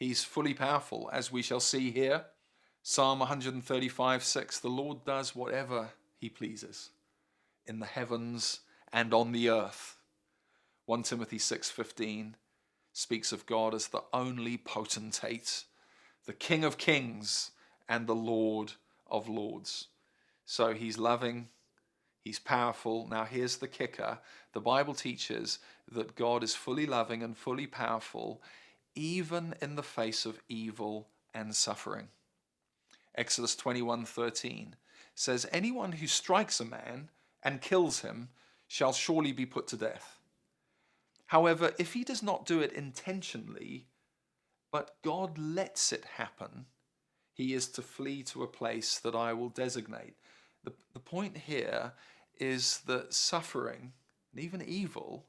He's 0.00 0.24
fully 0.24 0.54
powerful 0.54 1.10
as 1.12 1.30
we 1.30 1.42
shall 1.42 1.60
see 1.60 1.90
here. 1.90 2.24
Psalm 2.82 3.18
135 3.18 4.24
6 4.24 4.58
The 4.60 4.68
Lord 4.68 5.04
does 5.04 5.36
whatever 5.36 5.90
he 6.16 6.30
pleases 6.30 6.92
in 7.66 7.78
the 7.78 7.84
heavens 7.84 8.60
and 8.90 9.12
on 9.12 9.32
the 9.32 9.50
earth. 9.50 9.98
1 10.86 11.02
Timothy 11.02 11.36
6:15 11.36 12.36
speaks 12.98 13.30
of 13.30 13.46
God 13.46 13.74
as 13.74 13.86
the 13.86 14.02
only 14.12 14.56
potentate, 14.56 15.62
the 16.26 16.32
King 16.32 16.64
of 16.64 16.78
kings 16.78 17.52
and 17.88 18.08
the 18.08 18.14
Lord 18.14 18.72
of 19.08 19.28
lords. 19.28 19.86
So 20.44 20.74
he's 20.74 20.98
loving, 20.98 21.48
he's 22.24 22.40
powerful. 22.40 23.06
Now 23.08 23.24
here's 23.24 23.58
the 23.58 23.68
kicker. 23.68 24.18
The 24.52 24.60
Bible 24.60 24.94
teaches 24.94 25.60
that 25.92 26.16
God 26.16 26.42
is 26.42 26.56
fully 26.56 26.86
loving 26.86 27.22
and 27.22 27.36
fully 27.36 27.68
powerful 27.68 28.42
even 28.96 29.54
in 29.62 29.76
the 29.76 29.84
face 29.84 30.26
of 30.26 30.40
evil 30.48 31.06
and 31.32 31.54
suffering. 31.54 32.08
Exodus 33.14 33.54
21:13 33.54 34.74
says 35.14 35.46
anyone 35.52 35.92
who 35.92 36.08
strikes 36.08 36.58
a 36.58 36.64
man 36.64 37.10
and 37.44 37.62
kills 37.62 38.00
him 38.00 38.30
shall 38.66 38.92
surely 38.92 39.30
be 39.30 39.46
put 39.46 39.68
to 39.68 39.76
death. 39.76 40.17
However, 41.28 41.72
if 41.78 41.92
he 41.92 42.04
does 42.04 42.22
not 42.22 42.46
do 42.46 42.60
it 42.60 42.72
intentionally, 42.72 43.86
but 44.72 44.96
God 45.02 45.36
lets 45.36 45.92
it 45.92 46.04
happen, 46.16 46.66
he 47.34 47.52
is 47.52 47.68
to 47.68 47.82
flee 47.82 48.22
to 48.24 48.42
a 48.42 48.48
place 48.48 48.98
that 48.98 49.14
I 49.14 49.34
will 49.34 49.50
designate. 49.50 50.14
The, 50.64 50.72
the 50.94 51.00
point 51.00 51.36
here 51.36 51.92
is 52.40 52.80
that 52.86 53.12
suffering, 53.12 53.92
and 54.32 54.42
even 54.42 54.62
evil, 54.62 55.26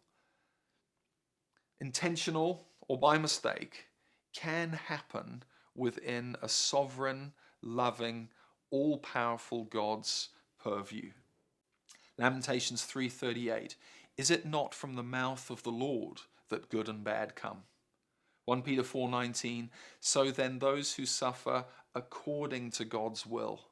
intentional 1.81 2.65
or 2.87 2.97
by 2.97 3.17
mistake, 3.17 3.87
can 4.33 4.71
happen 4.71 5.43
within 5.75 6.37
a 6.41 6.47
sovereign, 6.47 7.33
loving, 7.61 8.29
all-powerful 8.71 9.65
God's 9.65 10.29
purview. 10.63 11.11
Lamentations 12.17 12.83
3:38 12.85 13.75
Is 14.19 14.29
it 14.29 14.45
not 14.45 14.73
from 14.73 14.95
the 14.95 15.01
mouth 15.01 15.49
of 15.49 15.63
the 15.63 15.71
Lord 15.71 16.23
that 16.49 16.67
good 16.67 16.89
and 16.89 17.05
bad 17.05 17.37
come? 17.37 17.63
1 18.43 18.63
Peter 18.63 18.83
4:19 18.83 19.69
So 20.01 20.29
then 20.29 20.59
those 20.59 20.95
who 20.95 21.05
suffer 21.05 21.63
according 21.95 22.71
to 22.71 22.83
God's 22.83 23.25
will 23.25 23.69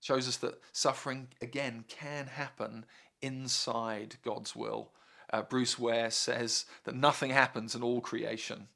shows 0.00 0.26
us 0.26 0.38
that 0.38 0.58
suffering 0.72 1.28
again 1.42 1.84
can 1.86 2.28
happen 2.28 2.86
inside 3.20 4.16
God's 4.22 4.56
will. 4.56 4.90
Uh, 5.30 5.42
Bruce 5.42 5.78
Ware 5.78 6.10
says 6.10 6.64
that 6.84 6.94
nothing 6.94 7.32
happens 7.32 7.74
in 7.74 7.82
all 7.82 8.00
creation 8.00 8.68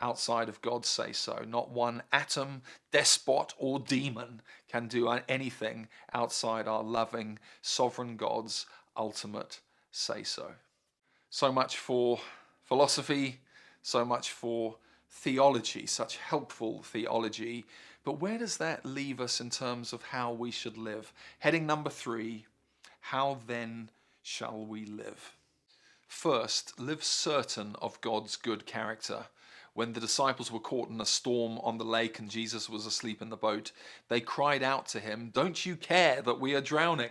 outside 0.00 0.48
of 0.48 0.60
God's 0.62 0.88
say 0.88 1.12
so. 1.12 1.44
Not 1.46 1.70
one 1.70 2.02
atom, 2.12 2.62
despot, 2.90 3.54
or 3.56 3.78
demon 3.78 4.42
can 4.66 4.88
do 4.88 5.08
anything 5.28 5.88
outside 6.12 6.66
our 6.66 6.82
loving, 6.82 7.38
sovereign 7.62 8.16
God's 8.16 8.66
ultimate 8.96 9.60
say 9.94 10.22
so. 10.22 10.52
So 11.30 11.52
much 11.52 11.78
for 11.78 12.18
philosophy, 12.64 13.40
so 13.82 14.04
much 14.04 14.30
for 14.30 14.76
theology, 15.08 15.86
such 15.86 16.16
helpful 16.16 16.82
theology. 16.82 17.64
But 18.04 18.20
where 18.20 18.38
does 18.38 18.56
that 18.56 18.84
leave 18.84 19.20
us 19.20 19.40
in 19.40 19.50
terms 19.50 19.92
of 19.92 20.02
how 20.02 20.32
we 20.32 20.50
should 20.50 20.76
live? 20.76 21.12
Heading 21.38 21.66
number 21.66 21.90
three 21.90 22.46
How 23.00 23.38
then 23.46 23.90
shall 24.22 24.64
we 24.64 24.84
live? 24.84 25.34
First, 26.08 26.78
live 26.78 27.04
certain 27.04 27.76
of 27.80 28.00
God's 28.00 28.36
good 28.36 28.66
character. 28.66 29.26
When 29.74 29.92
the 29.92 30.00
disciples 30.00 30.52
were 30.52 30.60
caught 30.60 30.88
in 30.88 31.00
a 31.00 31.06
storm 31.06 31.58
on 31.58 31.78
the 31.78 31.84
lake 31.84 32.18
and 32.18 32.30
Jesus 32.30 32.68
was 32.68 32.86
asleep 32.86 33.20
in 33.20 33.30
the 33.30 33.36
boat, 33.36 33.72
they 34.08 34.20
cried 34.20 34.62
out 34.62 34.86
to 34.88 35.00
him, 35.00 35.30
Don't 35.32 35.66
you 35.66 35.74
care 35.74 36.22
that 36.22 36.40
we 36.40 36.54
are 36.54 36.60
drowning? 36.60 37.10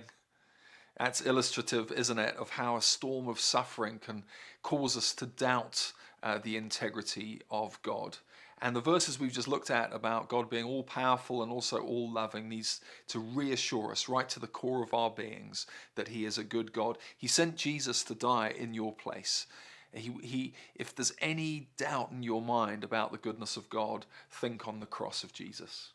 That's 0.97 1.25
illustrative, 1.25 1.91
isn't 1.91 2.19
it, 2.19 2.35
of 2.37 2.51
how 2.51 2.75
a 2.75 2.81
storm 2.81 3.27
of 3.27 3.39
suffering 3.39 3.99
can 3.99 4.23
cause 4.61 4.95
us 4.95 5.13
to 5.15 5.25
doubt 5.25 5.91
uh, 6.21 6.37
the 6.37 6.55
integrity 6.55 7.41
of 7.49 7.81
God. 7.81 8.17
And 8.61 8.75
the 8.75 8.81
verses 8.81 9.19
we've 9.19 9.33
just 9.33 9.47
looked 9.47 9.69
at 9.69 9.91
about 9.91 10.29
God 10.29 10.49
being 10.49 10.63
all 10.63 10.83
powerful 10.83 11.43
and 11.43 11.51
also 11.51 11.79
all 11.79 12.09
loving 12.09 12.47
needs 12.47 12.79
to 13.09 13.19
reassure 13.19 13.91
us 13.91 14.07
right 14.07 14.29
to 14.29 14.39
the 14.39 14.47
core 14.47 14.81
of 14.81 14.93
our 14.93 15.09
beings 15.09 15.67
that 15.95 16.07
He 16.07 16.23
is 16.23 16.37
a 16.37 16.45
good 16.45 16.71
God. 16.71 16.97
He 17.17 17.27
sent 17.27 17.57
Jesus 17.57 18.05
to 18.05 18.15
die 18.15 18.53
in 18.57 18.73
your 18.73 18.93
place. 18.93 19.47
He, 19.91 20.11
he, 20.23 20.53
if 20.75 20.95
there's 20.95 21.13
any 21.19 21.67
doubt 21.75 22.11
in 22.11 22.23
your 22.23 22.41
mind 22.41 22.83
about 22.83 23.11
the 23.11 23.17
goodness 23.17 23.57
of 23.57 23.69
God, 23.69 24.05
think 24.31 24.67
on 24.67 24.79
the 24.79 24.85
cross 24.85 25.23
of 25.23 25.33
Jesus. 25.33 25.91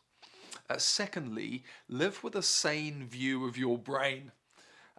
Uh, 0.69 0.77
secondly, 0.77 1.63
live 1.87 2.23
with 2.23 2.35
a 2.35 2.43
sane 2.43 3.07
view 3.07 3.45
of 3.47 3.57
your 3.57 3.77
brain. 3.79 4.31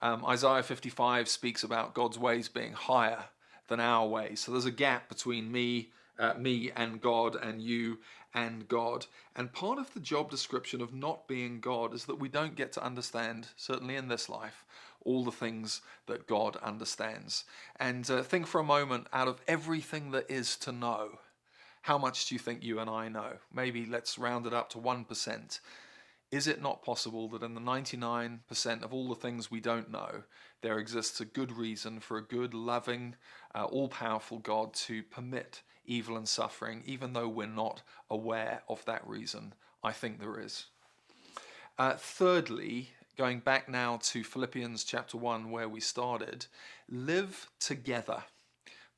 Um, 0.03 0.25
Isaiah 0.25 0.63
55 0.63 1.29
speaks 1.29 1.63
about 1.63 1.95
God's 1.95 2.19
ways 2.19 2.49
being 2.49 2.73
higher 2.73 3.25
than 3.69 3.81
our 3.81 4.07
ways. 4.07 4.41
So 4.41 4.53
there's 4.53 4.65
a 4.65 4.71
gap 4.71 5.09
between 5.09 5.51
me, 5.53 5.91
uh, 6.19 6.35
me 6.35 6.71
and 6.75 7.01
God, 7.01 7.37
and 7.37 7.61
you 7.61 7.99
and 8.35 8.67
God. 8.69 9.07
And 9.37 9.53
part 9.53 9.79
of 9.79 9.93
the 9.93 10.01
job 10.01 10.31
description 10.31 10.81
of 10.81 10.95
not 10.95 11.29
being 11.29 11.61
God 11.61 11.95
is 11.95 12.05
that 12.07 12.19
we 12.19 12.29
don't 12.29 12.57
get 12.57 12.73
to 12.73 12.85
understand, 12.85 13.49
certainly 13.57 13.97
in 13.97 14.09
this 14.09 14.29
life, 14.29 14.65
all 15.05 15.25
the 15.25 15.33
things 15.33 15.83
that 16.07 16.27
God 16.27 16.57
understands. 16.57 17.45
And 17.79 18.09
uh, 18.11 18.23
think 18.23 18.47
for 18.47 18.61
a 18.61 18.65
moment 18.65 19.07
out 19.13 19.29
of 19.29 19.41
everything 19.49 20.11
that 20.13 20.31
is 20.31 20.57
to 20.59 20.73
know, 20.73 21.19
how 21.83 21.97
much 21.97 22.27
do 22.27 22.35
you 22.35 22.39
think 22.39 22.63
you 22.63 22.79
and 22.79 22.91
I 22.91 23.09
know? 23.09 23.33
Maybe 23.55 23.87
let's 23.87 24.19
round 24.19 24.47
it 24.47 24.53
up 24.53 24.69
to 24.71 24.79
1%. 24.79 25.61
Is 26.31 26.47
it 26.47 26.63
not 26.63 26.85
possible 26.85 27.29
that 27.31 27.43
in 27.43 27.55
the 27.55 27.61
99% 27.61 28.83
of 28.83 28.95
all 28.95 29.09
the 29.09 29.17
things 29.17 29.51
we 29.51 29.61
don't 29.61 29.91
know, 29.91 30.23
there 30.63 30.79
exists 30.79 31.21
a 31.21 31.25
good 31.25 31.51
reason 31.51 31.99
for 31.99 32.19
a 32.19 32.23
good, 32.23 32.55
loving, 32.55 33.17
uh, 33.55 33.65
all 33.65 33.89
powerful 33.89 34.39
God 34.39 34.73
to 34.75 35.03
permit 35.03 35.63
evil 35.85 36.17
and 36.17 36.29
suffering, 36.29 36.85
even 36.87 37.15
though 37.15 37.29
we're 37.29 37.49
not 37.49 37.83
aware 38.09 38.63
of 38.69 38.85
that 38.85 39.05
reason? 39.07 39.55
I 39.83 39.91
think 39.91 40.21
there 40.21 40.39
is. 40.39 40.67
Uh, 41.79 41.95
thirdly, 41.95 42.91
going 43.17 43.41
back 43.41 43.69
now 43.69 43.99
to 44.05 44.23
Philippians 44.23 44.85
chapter 44.85 45.17
1, 45.17 45.51
where 45.51 45.69
we 45.69 45.81
started, 45.81 46.47
live 46.89 47.49
together. 47.59 48.23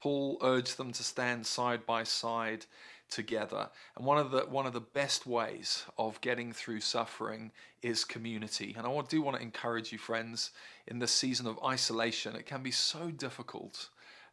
Paul 0.00 0.38
urged 0.42 0.76
them 0.76 0.92
to 0.92 1.04
stand 1.04 1.46
side 1.46 1.86
by 1.86 2.02
side 2.02 2.66
together. 3.12 3.68
And 3.96 4.06
one 4.06 4.18
of 4.18 4.30
the 4.30 4.40
one 4.40 4.66
of 4.66 4.72
the 4.72 4.80
best 4.80 5.26
ways 5.26 5.84
of 5.98 6.20
getting 6.20 6.52
through 6.52 6.80
suffering 6.80 7.52
is 7.82 8.04
community. 8.04 8.74
And 8.76 8.86
I 8.86 9.00
do 9.08 9.22
want 9.22 9.36
to 9.36 9.42
encourage 9.42 9.92
you, 9.92 9.98
friends, 9.98 10.50
in 10.86 10.98
this 10.98 11.12
season 11.12 11.46
of 11.46 11.58
isolation. 11.64 12.36
It 12.36 12.46
can 12.46 12.62
be 12.62 12.70
so 12.70 13.10
difficult 13.10 13.88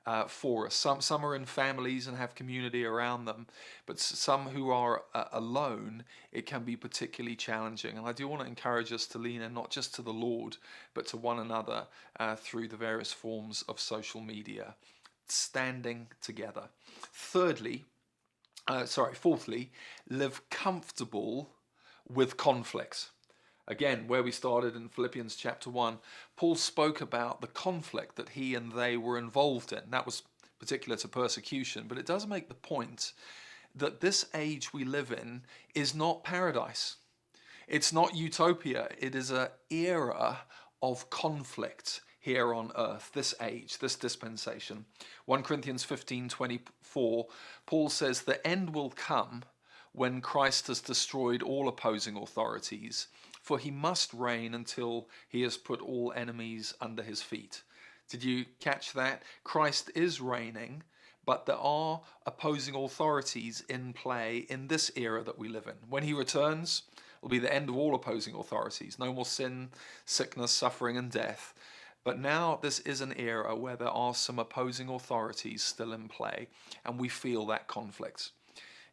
uh, 0.06 0.26
for 0.26 0.66
us. 0.66 0.76
Some 0.76 1.02
some 1.02 1.26
are 1.26 1.36
in 1.36 1.46
families 1.46 2.08
and 2.08 2.18
have 2.18 2.36
community 2.36 2.86
around 2.86 3.26
them, 3.26 3.48
but 3.86 4.00
some 4.00 4.46
who 4.48 4.72
are 4.72 5.04
uh, 5.14 5.26
alone, 5.32 6.04
it 6.32 6.46
can 6.46 6.64
be 6.64 6.76
particularly 6.76 7.36
challenging. 7.36 7.98
And 7.98 8.08
I 8.08 8.14
do 8.14 8.28
want 8.28 8.42
to 8.42 8.48
encourage 8.48 8.92
us 8.92 9.06
to 9.08 9.18
lean 9.18 9.42
in 9.42 9.54
not 9.54 9.70
just 9.70 9.94
to 9.96 10.02
the 10.02 10.14
Lord, 10.14 10.58
but 10.94 11.06
to 11.08 11.18
one 11.18 11.40
another 11.40 11.88
uh, 12.20 12.36
through 12.36 12.70
the 12.70 12.78
various 12.78 13.14
forms 13.14 13.64
of 13.68 13.80
social 13.80 14.22
media, 14.22 14.76
standing 15.28 16.08
together. 16.22 16.70
Thirdly, 17.14 17.86
uh, 18.68 18.86
sorry, 18.86 19.14
fourthly, 19.14 19.72
live 20.10 20.50
comfortable 20.50 21.50
with 22.08 22.38
conflicts. 22.38 23.12
Again, 23.68 24.06
where 24.08 24.24
we 24.24 24.32
started 24.32 24.76
in 24.76 24.90
Philippians 24.90 25.36
chapter 25.36 25.70
1, 25.70 26.00
Paul 26.36 26.56
spoke 26.56 27.02
about 27.02 27.42
the 27.42 27.48
conflict 27.48 28.16
that 28.16 28.30
he 28.30 28.56
and 28.56 28.72
they 28.72 28.98
were 28.98 29.18
involved 29.18 29.72
in. 29.72 29.92
That 29.92 30.08
was 30.08 30.24
particular 30.60 30.98
to 30.98 31.08
persecution, 31.08 31.86
but 31.88 31.98
it 31.98 32.06
does 32.06 32.26
make 32.26 32.48
the 32.48 32.56
point 32.56 33.14
that 33.76 34.02
this 34.02 34.26
age 34.34 34.74
we 34.74 34.84
live 34.84 35.12
in 35.12 35.44
is 35.76 35.94
not 35.94 36.24
paradise. 36.24 36.96
It's 37.68 37.94
not 37.94 38.16
utopia. 38.16 38.90
It 38.98 39.14
is 39.14 39.30
an 39.30 39.50
era 39.70 40.40
of 40.82 41.10
conflict 41.12 42.02
here 42.20 42.54
on 42.54 42.72
earth, 42.78 43.12
this 43.14 43.34
age, 43.42 43.80
this 43.80 43.96
dispensation. 43.96 44.86
1 45.26 45.44
Corinthians 45.44 45.84
15 45.84 46.30
24, 46.30 47.28
Paul 47.66 47.90
says, 47.90 48.22
The 48.22 48.46
end 48.46 48.74
will 48.74 48.92
come 48.92 49.44
when 49.94 50.22
Christ 50.22 50.68
has 50.68 50.82
destroyed 50.82 51.42
all 51.42 51.68
opposing 51.68 52.18
authorities, 52.18 53.08
for 53.42 53.58
he 53.58 53.72
must 53.72 54.14
reign 54.14 54.54
until 54.54 55.08
he 55.28 55.42
has 55.42 55.58
put 55.58 55.82
all 55.82 56.14
enemies 56.16 56.74
under 56.82 57.02
his 57.02 57.22
feet. 57.22 57.64
Did 58.10 58.24
you 58.24 58.46
catch 58.60 58.94
that? 58.94 59.24
Christ 59.44 59.92
is 59.96 60.20
reigning, 60.20 60.84
but 61.26 61.46
there 61.46 61.58
are 61.58 62.02
opposing 62.26 62.76
authorities 62.76 63.64
in 63.70 63.94
play 63.94 64.46
in 64.50 64.68
this 64.68 64.92
era 64.96 65.24
that 65.24 65.38
we 65.38 65.48
live 65.48 65.68
in. 65.68 65.76
When 65.90 66.04
he 66.04 66.14
returns, 66.14 66.84
it 66.96 67.22
will 67.22 67.30
be 67.30 67.40
the 67.40 67.54
end 67.54 67.70
of 67.70 67.78
all 67.78 67.94
opposing 67.94 68.36
authorities. 68.36 68.98
No 68.98 69.14
more 69.14 69.26
sin, 69.26 69.70
sickness, 70.06 70.52
suffering, 70.52 70.98
and 70.98 71.12
death. 71.12 71.54
But 72.10 72.20
now 72.20 72.58
this 72.60 72.80
is 72.80 73.02
an 73.02 73.14
era 73.18 73.56
where 73.56 73.76
there 73.76 73.88
are 73.88 74.16
some 74.16 74.40
opposing 74.40 74.90
authorities 74.90 75.62
still 75.62 75.94
in 75.94 76.08
play, 76.08 76.48
and 76.84 77.00
we 77.00 77.08
feel 77.08 77.46
that 77.46 77.68
conflict. 77.68 78.32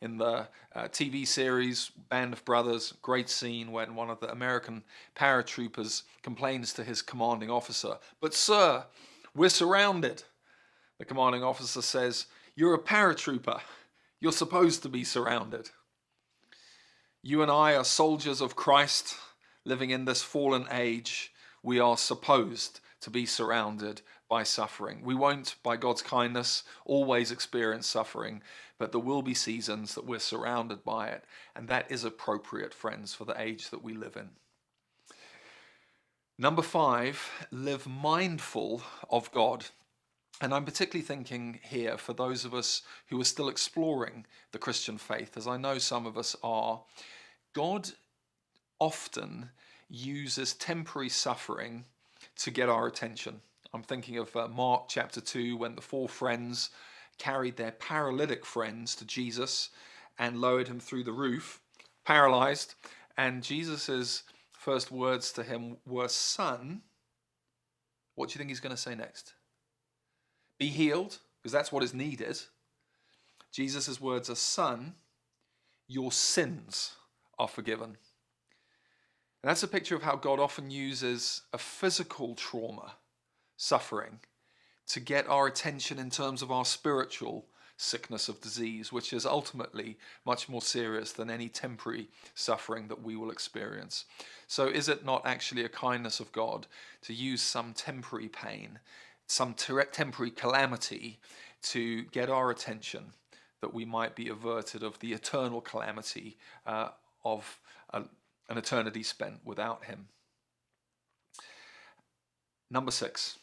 In 0.02 0.18
the 0.18 0.48
uh, 0.74 0.88
TV 0.88 1.26
series 1.26 1.90
Band 2.10 2.34
of 2.34 2.44
Brothers, 2.44 2.92
great 3.00 3.30
scene 3.30 3.72
when 3.72 3.94
one 3.94 4.10
of 4.10 4.20
the 4.20 4.30
American 4.30 4.84
paratroopers 5.14 6.02
complains 6.22 6.74
to 6.74 6.84
his 6.84 7.00
commanding 7.00 7.48
officer, 7.48 7.96
But, 8.20 8.34
sir, 8.34 8.84
we're 9.34 9.48
surrounded. 9.48 10.24
The 10.98 11.06
commanding 11.06 11.42
officer 11.42 11.80
says, 11.80 12.26
You're 12.54 12.74
a 12.74 12.78
paratrooper. 12.78 13.62
You're 14.20 14.30
supposed 14.30 14.82
to 14.82 14.90
be 14.90 15.04
surrounded. 15.04 15.70
You 17.22 17.40
and 17.40 17.50
I 17.50 17.76
are 17.76 17.84
soldiers 17.84 18.42
of 18.42 18.56
Christ 18.56 19.14
living 19.64 19.88
in 19.88 20.04
this 20.04 20.22
fallen 20.22 20.66
age. 20.70 21.32
We 21.62 21.80
are 21.80 21.96
supposed 21.96 22.80
to 23.00 23.10
be 23.10 23.26
surrounded 23.26 24.02
by 24.28 24.42
suffering. 24.42 25.02
We 25.04 25.14
won't, 25.14 25.56
by 25.62 25.76
God's 25.76 26.02
kindness, 26.02 26.64
always 26.84 27.30
experience 27.30 27.86
suffering, 27.86 28.42
but 28.78 28.92
there 28.92 29.00
will 29.00 29.22
be 29.22 29.34
seasons 29.34 29.94
that 29.94 30.06
we're 30.06 30.18
surrounded 30.18 30.84
by 30.84 31.08
it, 31.08 31.24
and 31.54 31.68
that 31.68 31.90
is 31.90 32.04
appropriate, 32.04 32.74
friends, 32.74 33.14
for 33.14 33.24
the 33.24 33.40
age 33.40 33.70
that 33.70 33.82
we 33.82 33.94
live 33.94 34.16
in. 34.16 34.30
Number 36.38 36.62
five, 36.62 37.30
live 37.50 37.86
mindful 37.86 38.82
of 39.08 39.32
God. 39.32 39.66
And 40.40 40.52
I'm 40.52 40.66
particularly 40.66 41.06
thinking 41.06 41.60
here 41.62 41.96
for 41.96 42.12
those 42.12 42.44
of 42.44 42.52
us 42.52 42.82
who 43.08 43.18
are 43.18 43.24
still 43.24 43.48
exploring 43.48 44.26
the 44.52 44.58
Christian 44.58 44.98
faith, 44.98 45.36
as 45.36 45.46
I 45.46 45.56
know 45.56 45.78
some 45.78 46.04
of 46.04 46.18
us 46.18 46.36
are. 46.42 46.82
God 47.54 47.92
often 48.78 49.48
uses 49.88 50.52
temporary 50.52 51.08
suffering 51.08 51.86
to 52.36 52.50
get 52.50 52.68
our 52.68 52.86
attention. 52.86 53.40
I'm 53.72 53.82
thinking 53.82 54.18
of 54.18 54.34
uh, 54.36 54.48
Mark 54.48 54.84
chapter 54.88 55.20
2 55.20 55.56
when 55.56 55.74
the 55.74 55.82
four 55.82 56.08
friends 56.08 56.70
carried 57.18 57.56
their 57.56 57.72
paralytic 57.72 58.44
friends 58.44 58.94
to 58.96 59.04
Jesus 59.04 59.70
and 60.18 60.40
lowered 60.40 60.68
him 60.68 60.80
through 60.80 61.04
the 61.04 61.12
roof, 61.12 61.60
paralyzed. 62.04 62.74
And 63.16 63.42
Jesus' 63.42 64.22
first 64.52 64.90
words 64.90 65.32
to 65.32 65.42
him 65.42 65.76
were, 65.86 66.08
Son, 66.08 66.82
what 68.14 68.28
do 68.28 68.32
you 68.34 68.38
think 68.38 68.50
he's 68.50 68.60
going 68.60 68.74
to 68.74 68.80
say 68.80 68.94
next? 68.94 69.34
Be 70.58 70.68
healed, 70.68 71.18
because 71.42 71.52
that's 71.52 71.72
what 71.72 71.82
is 71.82 71.94
needed. 71.94 72.38
Jesus' 73.52 74.00
words 74.00 74.30
are, 74.30 74.34
Son, 74.34 74.94
your 75.86 76.12
sins 76.12 76.94
are 77.38 77.48
forgiven. 77.48 77.96
And 79.46 79.50
that's 79.52 79.62
a 79.62 79.68
picture 79.68 79.94
of 79.94 80.02
how 80.02 80.16
God 80.16 80.40
often 80.40 80.72
uses 80.72 81.42
a 81.52 81.58
physical 81.58 82.34
trauma, 82.34 82.94
suffering, 83.56 84.18
to 84.88 84.98
get 84.98 85.28
our 85.28 85.46
attention 85.46 86.00
in 86.00 86.10
terms 86.10 86.42
of 86.42 86.50
our 86.50 86.64
spiritual 86.64 87.46
sickness 87.76 88.28
of 88.28 88.40
disease, 88.40 88.90
which 88.90 89.12
is 89.12 89.24
ultimately 89.24 89.98
much 90.24 90.48
more 90.48 90.62
serious 90.62 91.12
than 91.12 91.30
any 91.30 91.48
temporary 91.48 92.08
suffering 92.34 92.88
that 92.88 93.04
we 93.04 93.14
will 93.14 93.30
experience. 93.30 94.06
So, 94.48 94.66
is 94.66 94.88
it 94.88 95.04
not 95.04 95.24
actually 95.24 95.64
a 95.64 95.68
kindness 95.68 96.18
of 96.18 96.32
God 96.32 96.66
to 97.02 97.14
use 97.14 97.40
some 97.40 97.72
temporary 97.72 98.28
pain, 98.28 98.80
some 99.28 99.54
temporary 99.54 100.32
calamity 100.32 101.20
to 101.62 102.02
get 102.06 102.28
our 102.28 102.50
attention 102.50 103.12
that 103.60 103.72
we 103.72 103.84
might 103.84 104.16
be 104.16 104.28
averted 104.28 104.82
of 104.82 104.98
the 104.98 105.12
eternal 105.12 105.60
calamity 105.60 106.36
uh, 106.66 106.88
of 107.24 107.60
a, 107.90 108.02
an 108.48 108.58
eternity 108.58 109.02
spent 109.02 109.40
without 109.44 109.84
him. 109.84 110.08
Number 112.70 112.90
six, 112.90 113.38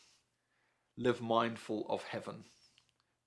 live 0.98 1.22
mindful 1.22 1.86
of 1.90 2.04
heaven. 2.04 2.44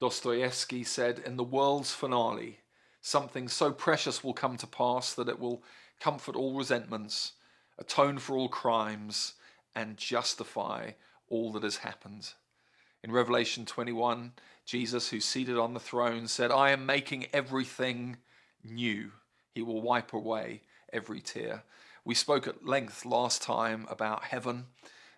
Dostoevsky 0.00 0.84
said, 0.84 1.22
In 1.24 1.36
the 1.36 1.44
world's 1.44 1.92
finale, 1.92 2.58
something 3.00 3.48
so 3.48 3.72
precious 3.72 4.22
will 4.22 4.34
come 4.34 4.56
to 4.58 4.66
pass 4.66 5.14
that 5.14 5.28
it 5.28 5.38
will 5.38 5.62
comfort 6.00 6.36
all 6.36 6.54
resentments, 6.54 7.32
atone 7.78 8.18
for 8.18 8.36
all 8.36 8.48
crimes, 8.48 9.34
and 9.74 9.96
justify 9.96 10.90
all 11.28 11.52
that 11.52 11.62
has 11.62 11.78
happened. 11.78 12.32
In 13.02 13.12
Revelation 13.12 13.64
21, 13.64 14.32
Jesus, 14.64 15.08
who's 15.08 15.24
seated 15.24 15.56
on 15.56 15.74
the 15.74 15.80
throne, 15.80 16.26
said, 16.28 16.50
I 16.50 16.70
am 16.70 16.84
making 16.84 17.26
everything 17.32 18.16
new. 18.64 19.12
He 19.54 19.62
will 19.62 19.80
wipe 19.80 20.12
away 20.12 20.62
every 20.92 21.20
tear. 21.20 21.62
We 22.04 22.14
spoke 22.14 22.46
at 22.46 22.66
length 22.66 23.04
last 23.04 23.42
time 23.42 23.86
about 23.90 24.24
heaven 24.24 24.66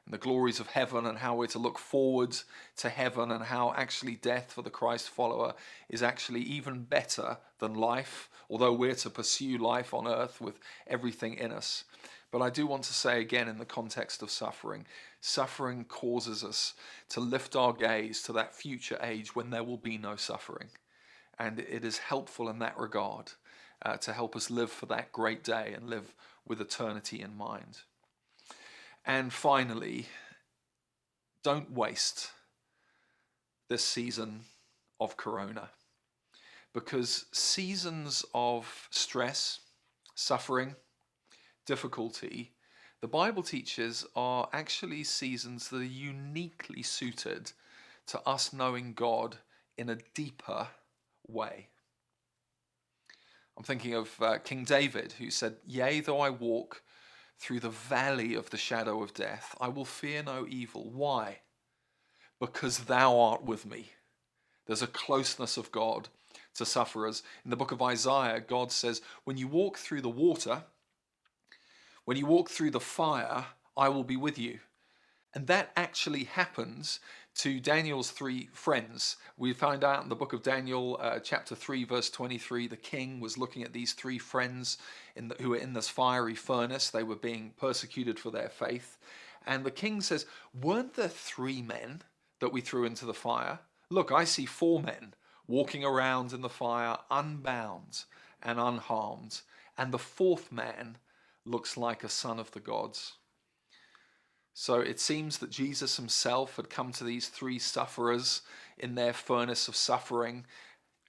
and 0.05 0.15
the 0.15 0.19
glories 0.19 0.59
of 0.59 0.69
heaven 0.69 1.05
and 1.05 1.19
how 1.19 1.37
we're 1.37 1.47
to 1.49 1.59
look 1.59 1.79
forward 1.79 2.35
to 2.79 2.89
heaven 2.89 3.31
and 3.31 3.45
how 3.45 3.75
actually 3.77 4.15
death 4.15 4.53
for 4.53 4.63
the 4.63 4.71
Christ 4.71 5.11
follower 5.11 5.53
is 5.91 6.03
actually 6.03 6.41
even 6.41 6.85
better 6.85 7.37
than 7.59 7.75
life, 7.75 8.31
although 8.49 8.73
we're 8.73 8.95
to 8.95 9.11
pursue 9.11 9.59
life 9.59 9.93
on 9.93 10.09
earth 10.09 10.41
with 10.41 10.59
everything 10.87 11.35
in 11.35 11.53
us. 11.53 11.85
But 12.31 12.41
I 12.41 12.49
do 12.49 12.67
want 12.67 12.85
to 12.85 12.95
say 12.95 13.21
again, 13.21 13.49
in 13.49 13.59
the 13.59 13.67
context 13.67 14.23
of 14.23 14.31
suffering, 14.31 14.87
suffering 15.21 15.85
causes 15.85 16.43
us 16.45 16.73
to 17.11 17.21
lift 17.21 17.57
our 17.57 17.75
gaze 17.75 18.23
to 18.23 18.33
that 18.33 18.55
future 18.55 18.99
age 19.03 19.35
when 19.35 19.51
there 19.51 19.65
will 19.65 19.77
be 19.77 19.99
no 19.99 20.17
suffering. 20.17 20.69
And 21.39 21.61
it 21.61 21.85
is 21.85 21.99
helpful 21.99 22.49
in 22.49 22.59
that 22.61 22.79
regard 22.79 23.33
uh, 23.85 23.97
to 23.99 24.13
help 24.13 24.35
us 24.37 24.51
live 24.51 24.71
for 24.71 24.87
that 24.87 25.13
great 25.13 25.45
day 25.45 25.73
and 25.75 25.89
live 25.89 26.15
with 26.47 26.61
eternity 26.61 27.21
in 27.21 27.37
mind. 27.37 27.79
And 29.05 29.33
finally, 29.33 30.07
don't 31.43 31.73
waste 31.73 32.31
this 33.69 33.85
season 33.85 34.41
of 35.01 35.17
Corona 35.17 35.71
because 36.75 37.27
seasons 37.33 38.25
of 38.35 38.89
stress, 38.91 39.61
suffering, 40.15 40.77
difficulty, 41.67 42.53
the 43.01 43.09
Bible 43.09 43.43
teaches 43.43 44.05
are 44.17 44.49
actually 44.53 45.05
seasons 45.05 45.69
that 45.69 45.79
are 45.79 45.85
uniquely 45.85 46.83
suited 46.83 47.53
to 48.09 48.21
us 48.27 48.53
knowing 48.53 48.93
God 48.93 49.37
in 49.77 49.89
a 49.89 49.99
deeper 50.15 50.69
way. 51.29 51.69
I'm 53.59 53.65
thinking 53.65 53.95
of 53.95 54.23
uh, 54.23 54.39
King 54.39 54.63
David, 54.63 55.15
who 55.19 55.31
said, 55.31 55.57
Yea, 55.67 55.99
though 55.99 56.21
I 56.21 56.31
walk 56.31 56.83
through 57.41 57.59
the 57.59 57.71
valley 57.71 58.35
of 58.37 58.51
the 58.51 58.57
shadow 58.57 59.03
of 59.03 59.13
death, 59.13 59.57
I 59.61 59.67
will 59.67 59.85
fear 59.85 60.23
no 60.23 60.47
evil. 60.49 60.89
Why? 60.93 61.41
Because 62.39 62.85
thou 62.85 63.19
art 63.19 63.45
with 63.45 63.67
me. 63.67 63.91
There's 64.67 64.83
a 64.83 64.87
closeness 64.87 65.57
of 65.57 65.73
God 65.73 66.09
to 66.55 66.65
sufferers. 66.65 67.25
In 67.45 67.51
the 67.51 67.57
book 67.57 67.73
of 67.73 67.83
Isaiah, 67.83 68.41
God 68.41 68.71
says, 68.71 69.03
When 69.25 69.37
you 69.37 69.49
walk 69.49 69.77
through 69.77 70.03
the 70.03 70.09
water, 70.09 70.63
when 72.05 72.17
you 72.17 72.27
walk 72.27 72.51
through 72.51 72.71
the 72.71 72.79
fire, 72.79 73.47
I 73.77 73.89
will 73.89 74.05
be 74.05 74.17
with 74.17 74.39
you. 74.39 74.61
And 75.35 75.49
that 75.49 75.73
actually 75.77 76.25
happens 76.25 77.01
to 77.39 77.61
Daniel's 77.61 78.11
three 78.11 78.49
friends. 78.53 79.17
We 79.37 79.53
find 79.53 79.85
out 79.85 80.03
in 80.03 80.09
the 80.09 80.17
book 80.17 80.33
of 80.33 80.43
Daniel, 80.43 80.99
uh, 81.01 81.21
chapter 81.21 81.55
3, 81.55 81.85
verse 81.85 82.11
23, 82.11 82.67
the 82.67 82.77
king 82.77 83.21
was 83.21 83.39
looking 83.39 83.63
at 83.63 83.73
these 83.73 83.93
three 83.93 84.19
friends 84.19 84.77
the, 85.17 85.37
who 85.41 85.51
were 85.51 85.57
in 85.57 85.73
this 85.73 85.89
fiery 85.89 86.35
furnace. 86.35 86.91
They 86.91 87.05
were 87.05 87.15
being 87.15 87.53
persecuted 87.57 88.19
for 88.19 88.33
their 88.33 88.49
faith. 88.49 88.99
And 89.47 89.65
the 89.65 89.71
king 89.71 90.01
says, 90.01 90.27
Weren't 90.53 90.95
there 90.95 91.09
three 91.09 91.63
men 91.63 92.03
that 92.41 92.53
we 92.53 92.61
threw 92.61 92.85
into 92.85 93.07
the 93.07 93.15
fire? 93.15 93.61
Look, 93.89 94.11
I 94.11 94.25
see 94.25 94.45
four 94.45 94.83
men 94.83 95.15
walking 95.47 95.85
around 95.85 96.33
in 96.33 96.41
the 96.41 96.49
fire, 96.49 96.99
unbound 97.09 98.03
and 98.43 98.59
unharmed. 98.59 99.43
And 99.79 99.93
the 99.93 99.99
fourth 99.99 100.51
man 100.51 100.99
looks 101.45 101.77
like 101.77 102.03
a 102.03 102.09
son 102.09 102.41
of 102.41 102.51
the 102.51 102.61
gods. 102.61 103.15
So 104.61 104.81
it 104.81 104.99
seems 104.99 105.39
that 105.39 105.51
Jesus 105.51 105.99
himself 105.99 106.57
had 106.57 106.69
come 106.69 106.91
to 106.95 107.05
these 107.05 107.29
three 107.29 107.61
sufferers 107.61 108.43
in 108.77 108.97
their 108.97 109.13
furnace 109.13 109.69
of 109.69 109.77
suffering, 109.77 110.47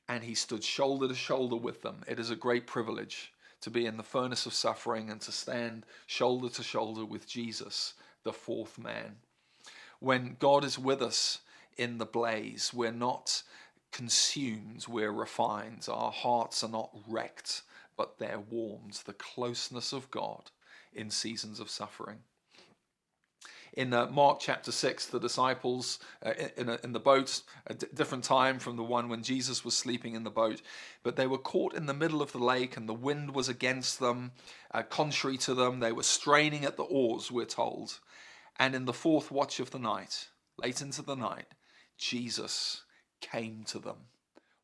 and 0.07 0.23
he 0.23 0.35
stood 0.35 0.63
shoulder 0.63 1.07
to 1.07 1.15
shoulder 1.15 1.55
with 1.55 1.81
them. 1.81 2.03
It 2.07 2.19
is 2.19 2.29
a 2.29 2.35
great 2.35 2.67
privilege 2.67 3.33
to 3.61 3.71
be 3.71 3.87
in 3.87 3.97
the 3.97 4.03
furnace 4.03 4.45
of 4.45 4.53
suffering 4.53 5.09
and 5.09 5.19
to 5.21 5.31
stand 5.31 5.87
shoulder 6.05 6.47
to 6.49 6.61
shoulder 6.61 7.03
with 7.03 7.27
Jesus, 7.27 7.95
the 8.21 8.31
fourth 8.31 8.77
man. 8.77 9.15
When 9.99 10.37
God 10.37 10.63
is 10.63 10.77
with 10.77 11.01
us 11.01 11.39
in 11.75 11.97
the 11.97 12.05
blaze, 12.05 12.71
we're 12.71 12.91
not 12.91 13.41
consumed, 13.91 14.85
we're 14.87 15.11
refined. 15.11 15.87
Our 15.89 16.11
hearts 16.11 16.63
are 16.63 16.69
not 16.69 16.91
wrecked, 17.07 17.63
but 17.97 18.19
they're 18.19 18.39
warmed. 18.39 19.01
The 19.05 19.13
closeness 19.13 19.91
of 19.91 20.11
God 20.11 20.51
in 20.93 21.09
seasons 21.09 21.59
of 21.59 21.71
suffering 21.71 22.19
in 23.73 23.93
uh, 23.93 24.07
Mark 24.07 24.39
chapter 24.39 24.71
6, 24.71 25.07
the 25.07 25.19
disciples 25.19 25.99
uh, 26.25 26.33
in, 26.57 26.69
in 26.83 26.91
the 26.93 26.99
boat, 26.99 27.41
a 27.67 27.73
d- 27.73 27.87
different 27.93 28.23
time 28.23 28.59
from 28.59 28.75
the 28.75 28.83
one 28.83 29.09
when 29.09 29.23
Jesus 29.23 29.63
was 29.63 29.75
sleeping 29.75 30.15
in 30.15 30.23
the 30.23 30.29
boat, 30.29 30.61
but 31.03 31.15
they 31.15 31.27
were 31.27 31.37
caught 31.37 31.73
in 31.73 31.85
the 31.85 31.93
middle 31.93 32.21
of 32.21 32.31
the 32.31 32.39
lake 32.39 32.77
and 32.77 32.87
the 32.87 32.93
wind 32.93 33.33
was 33.33 33.49
against 33.49 33.99
them, 33.99 34.31
uh, 34.71 34.83
contrary 34.83 35.37
to 35.37 35.53
them. 35.53 35.79
They 35.79 35.91
were 35.91 36.03
straining 36.03 36.65
at 36.65 36.77
the 36.77 36.83
oars, 36.83 37.31
we're 37.31 37.45
told. 37.45 37.99
And 38.57 38.75
in 38.75 38.85
the 38.85 38.93
fourth 38.93 39.31
watch 39.31 39.59
of 39.59 39.71
the 39.71 39.79
night, 39.79 40.27
late 40.57 40.81
into 40.81 41.01
the 41.01 41.15
night, 41.15 41.47
Jesus 41.97 42.83
came 43.21 43.63
to 43.67 43.79
them 43.79 43.97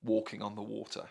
walking 0.03 0.41
on 0.41 0.55
the 0.55 0.61
water. 0.61 1.09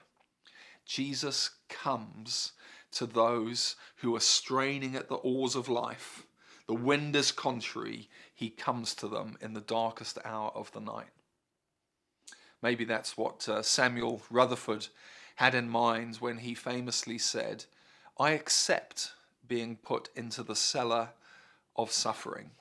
Jesus 0.86 1.50
comes 1.68 2.52
to 2.92 3.06
those 3.06 3.76
who 3.96 4.14
are 4.14 4.20
straining 4.20 4.94
at 4.94 5.08
the 5.08 5.16
oars 5.16 5.54
of 5.56 5.68
life 5.68 6.26
the 6.66 6.74
wind 6.74 7.14
is 7.14 7.30
contrary, 7.32 8.08
he 8.34 8.48
comes 8.50 8.94
to 8.96 9.08
them 9.08 9.36
in 9.40 9.52
the 9.54 9.60
darkest 9.60 10.18
hour 10.24 10.50
of 10.54 10.72
the 10.72 10.80
night. 10.80 11.10
Maybe 12.62 12.84
that's 12.84 13.16
what 13.18 13.46
uh, 13.48 13.62
Samuel 13.62 14.22
Rutherford 14.30 14.88
had 15.36 15.54
in 15.54 15.68
mind 15.68 16.16
when 16.16 16.38
he 16.38 16.54
famously 16.54 17.18
said, 17.18 17.66
I 18.18 18.30
accept 18.30 19.12
being 19.46 19.76
put 19.76 20.08
into 20.16 20.42
the 20.42 20.56
cellar 20.56 21.10
of 21.76 21.92
suffering, 21.92 22.52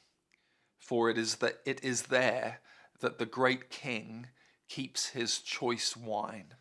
for 0.78 1.10
it 1.10 1.18
is, 1.18 1.36
that 1.36 1.60
it 1.66 1.82
is 1.84 2.04
there 2.04 2.60
that 3.00 3.20
the 3.20 3.26
great 3.26 3.70
king 3.70 4.28
keeps 4.68 5.10
his 5.10 5.40
choice 5.40 5.96
wine. 5.96 6.56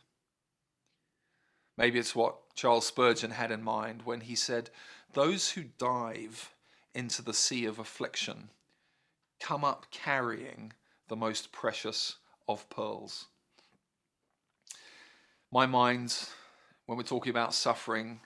Maybe 1.77 1.99
it's 1.99 2.15
what 2.15 2.55
Charles 2.55 2.87
Spurgeon 2.87 3.33
had 3.33 3.51
in 3.51 3.63
mind 3.63 4.03
when 4.05 4.21
he 4.21 4.37
said, 4.37 4.71
Those 5.15 5.51
who 5.51 5.65
dive 5.79 6.53
into 6.95 7.23
the 7.23 7.35
sea 7.35 7.65
of 7.65 7.79
affliction, 7.79 8.51
come 9.41 9.65
up 9.65 9.87
carrying 9.91 10.73
the 11.09 11.17
most 11.17 11.53
precious 11.53 12.17
of 12.49 12.69
pearls. 12.71 13.27
My 15.51 15.67
mind, 15.67 16.29
when 16.87 16.97
we're 16.97 17.05
talking 17.05 17.31
about 17.31 17.55
suffering, 17.55 18.21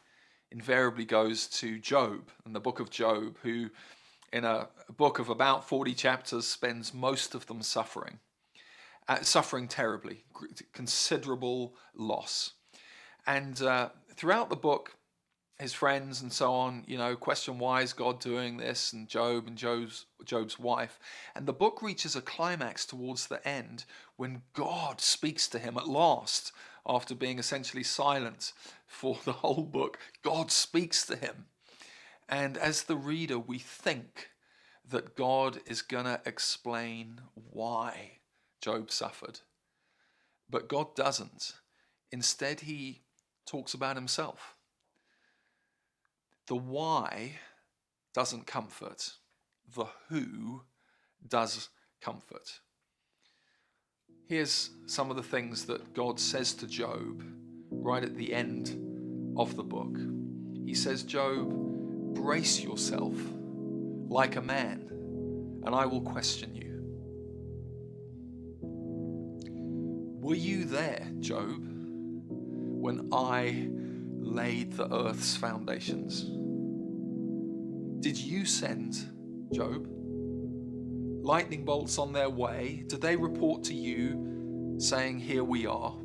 invariably 0.51 1.05
goes 1.05 1.47
to 1.49 1.79
Job 1.79 2.31
and 2.45 2.55
the 2.55 2.61
book 2.61 2.81
of 2.81 2.91
Job, 2.91 3.37
who, 3.43 3.71
in 4.33 4.45
a 4.45 4.69
book 4.97 5.19
of 5.19 5.29
about 5.29 5.69
40 5.69 5.95
chapters, 5.95 6.47
spends 6.47 6.95
most 6.95 7.35
of 7.35 7.47
them 7.47 7.63
suffering, 7.63 8.19
uh, 9.09 9.23
suffering 9.23 9.69
terribly, 9.69 10.25
considerable 10.73 11.75
loss. 11.95 12.53
And 13.27 13.61
uh, 13.61 13.89
throughout 14.15 14.49
the 14.49 14.57
book, 14.57 14.97
his 15.59 15.73
friends 15.73 16.21
and 16.21 16.33
so 16.33 16.53
on, 16.53 16.85
you 16.87 16.99
know, 16.99 17.17
question 17.17 17.59
why 17.59 17.81
is 17.81 17.93
God 17.93 18.21
doing 18.21 18.59
this, 18.59 18.93
and 18.93 19.09
Job 19.09 19.47
and 19.47 19.57
Job's 19.57 20.07
Job's 20.25 20.59
wife, 20.59 20.99
and 21.35 21.47
the 21.47 21.53
book 21.53 21.81
reaches 21.83 22.15
a 22.15 22.21
climax 22.21 22.85
towards 22.85 23.27
the 23.27 23.47
end 23.47 23.85
when 24.17 24.43
God 24.53 25.01
speaks 25.01 25.49
to 25.49 25.59
him 25.59 25.79
at 25.79 25.89
last 25.89 26.53
after 26.87 27.15
being 27.15 27.39
essentially 27.39 27.83
silent 27.83 28.53
for 28.87 29.19
the 29.25 29.33
whole 29.33 29.65
book. 29.65 29.99
God 30.23 30.51
speaks 30.51 31.07
to 31.07 31.17
him, 31.17 31.47
and 32.29 32.59
as 32.59 32.83
the 32.83 32.97
reader, 32.97 33.39
we 33.39 33.59
think 33.59 34.31
that 34.89 35.17
God 35.17 35.61
is 35.67 35.81
gonna 35.81 36.21
explain 36.27 37.23
why 37.35 38.19
Job 38.61 38.91
suffered, 38.91 39.41
but 40.51 40.69
God 40.69 40.95
doesn't. 40.95 41.55
Instead, 42.13 42.61
he 42.61 43.03
talks 43.47 43.73
about 43.73 43.97
himself 43.97 44.56
the 46.47 46.57
why 46.57 47.33
doesn't 48.15 48.47
comfort, 48.47 49.13
the 49.75 49.87
who 50.09 50.63
does 51.27 51.69
comfort. 52.01 52.61
Here's 54.29 54.71
some 54.87 55.11
of 55.11 55.17
the 55.17 55.23
things 55.23 55.67
that 55.67 55.95
God 55.95 56.19
says 56.19 56.55
to 56.55 56.67
Job 56.67 57.23
right 57.71 58.03
at 58.03 58.17
the 58.17 58.33
end 58.33 59.37
of 59.39 59.57
the 59.57 59.63
book. 59.63 59.97
He 60.65 60.75
says, 60.75 61.03
Job, 61.03 61.53
brace 62.15 62.61
yourself 62.61 63.15
like 64.09 64.37
a 64.37 64.43
man, 64.43 64.89
and 65.65 65.75
I 65.75 65.87
will 65.87 66.01
question 66.01 66.55
you. 66.55 66.67
Were 70.21 70.35
you 70.35 70.65
there, 70.65 71.07
Job, 71.21 71.65
when 72.29 73.09
I 73.13 73.69
laid 74.27 74.73
the 74.73 74.93
earth's 74.93 75.37
foundations? 75.37 76.25
Did 78.03 78.19
you 78.19 78.45
send, 78.45 78.95
Job? 79.53 79.87
Lightning 81.23 81.65
bolts 81.65 81.99
on 81.99 82.13
their 82.13 82.31
way, 82.31 82.85
did 82.87 83.01
they 83.01 83.17
report 83.17 83.65
to 83.65 83.75
you 83.75 84.77
saying, 84.79 85.21
Here 85.21 85.45
we 85.45 85.67
are? 85.67 85.97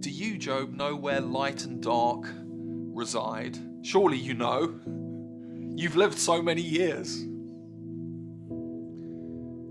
Do 0.00 0.10
you, 0.10 0.36
Job, 0.36 0.74
know 0.74 0.94
where 0.94 1.20
light 1.20 1.64
and 1.64 1.82
dark 1.82 2.26
reside? 2.36 3.58
Surely 3.82 4.18
you 4.18 4.34
know. 4.34 4.78
You've 5.76 5.96
lived 5.96 6.18
so 6.18 6.42
many 6.42 6.62
years. 6.62 7.24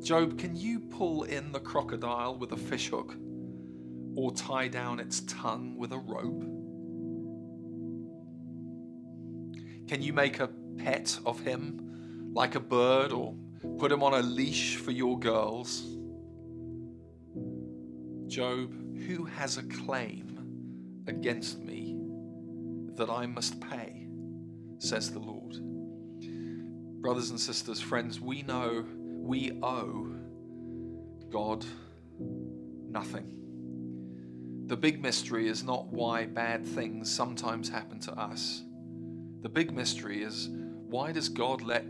Job, 0.04 0.38
can 0.38 0.56
you 0.56 0.80
pull 0.80 1.24
in 1.24 1.52
the 1.52 1.60
crocodile 1.60 2.38
with 2.38 2.52
a 2.52 2.58
fishhook? 2.58 3.16
Or 4.15 4.32
tie 4.34 4.67
down 4.67 4.99
its 4.99 5.21
tongue 5.21 5.78
with 5.78 5.91
a 5.91 5.97
rope? 5.97 6.43
Can 9.88 10.02
you 10.02 10.13
make 10.13 10.39
a 10.39 10.49
pet 10.78 11.17
of 11.26 11.39
him 11.41 12.32
like 12.34 12.56
a 12.56 12.60
bird 12.60 13.12
or 13.12 13.36
put 13.78 13.91
him 13.91 14.04
on 14.04 14.13
a 14.13 14.21
leash 14.21 14.78
for 14.78 14.91
your 14.91 15.19
girls? 15.19 15.84
Job, 18.28 18.73
who 19.06 19.26
has 19.26 19.58
a 19.58 19.63
claim 19.63 21.04
against 21.08 21.60
me 21.60 21.97
that 22.95 23.10
I 23.10 23.26
must 23.26 23.60
pay? 23.60 24.08
says 24.80 25.12
the 25.12 25.19
Lord. 25.19 25.56
Brothers 27.02 27.30
and 27.30 27.39
sisters, 27.39 27.80
friends, 27.80 28.19
we 28.19 28.41
know 28.41 28.86
we 28.99 29.52
owe 29.62 30.13
God 31.30 31.65
nothing. 32.89 33.43
The 34.67 34.78
big 34.78 35.02
mystery 35.02 35.49
is 35.49 35.63
not 35.63 35.88
why 35.88 36.26
bad 36.26 36.65
things 36.65 37.13
sometimes 37.13 37.67
happen 37.67 37.99
to 38.02 38.13
us. 38.13 38.63
The 39.41 39.49
big 39.49 39.73
mystery 39.73 40.23
is 40.23 40.49
why 40.49 41.12
does 41.12 41.28
God 41.28 41.62
let 41.62 41.86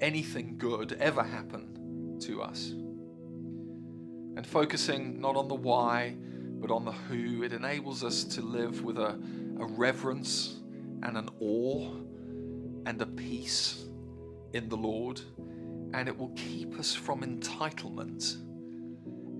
anything 0.00 0.56
good 0.56 0.94
ever 0.94 1.22
happen 1.22 2.18
to 2.22 2.42
us? 2.42 2.70
And 4.36 4.46
focusing 4.46 5.20
not 5.20 5.36
on 5.36 5.48
the 5.48 5.54
why, 5.54 6.16
but 6.58 6.70
on 6.70 6.86
the 6.86 6.92
who, 6.92 7.42
it 7.42 7.52
enables 7.52 8.02
us 8.02 8.24
to 8.24 8.40
live 8.40 8.82
with 8.82 8.98
a, 8.98 9.20
a 9.60 9.66
reverence 9.66 10.56
and 11.02 11.18
an 11.18 11.28
awe 11.38 11.94
and 12.86 13.00
a 13.02 13.06
peace 13.06 13.84
in 14.54 14.70
the 14.70 14.76
Lord. 14.76 15.20
And 15.92 16.08
it 16.08 16.16
will 16.16 16.32
keep 16.36 16.78
us 16.78 16.94
from 16.94 17.20
entitlement 17.20 18.36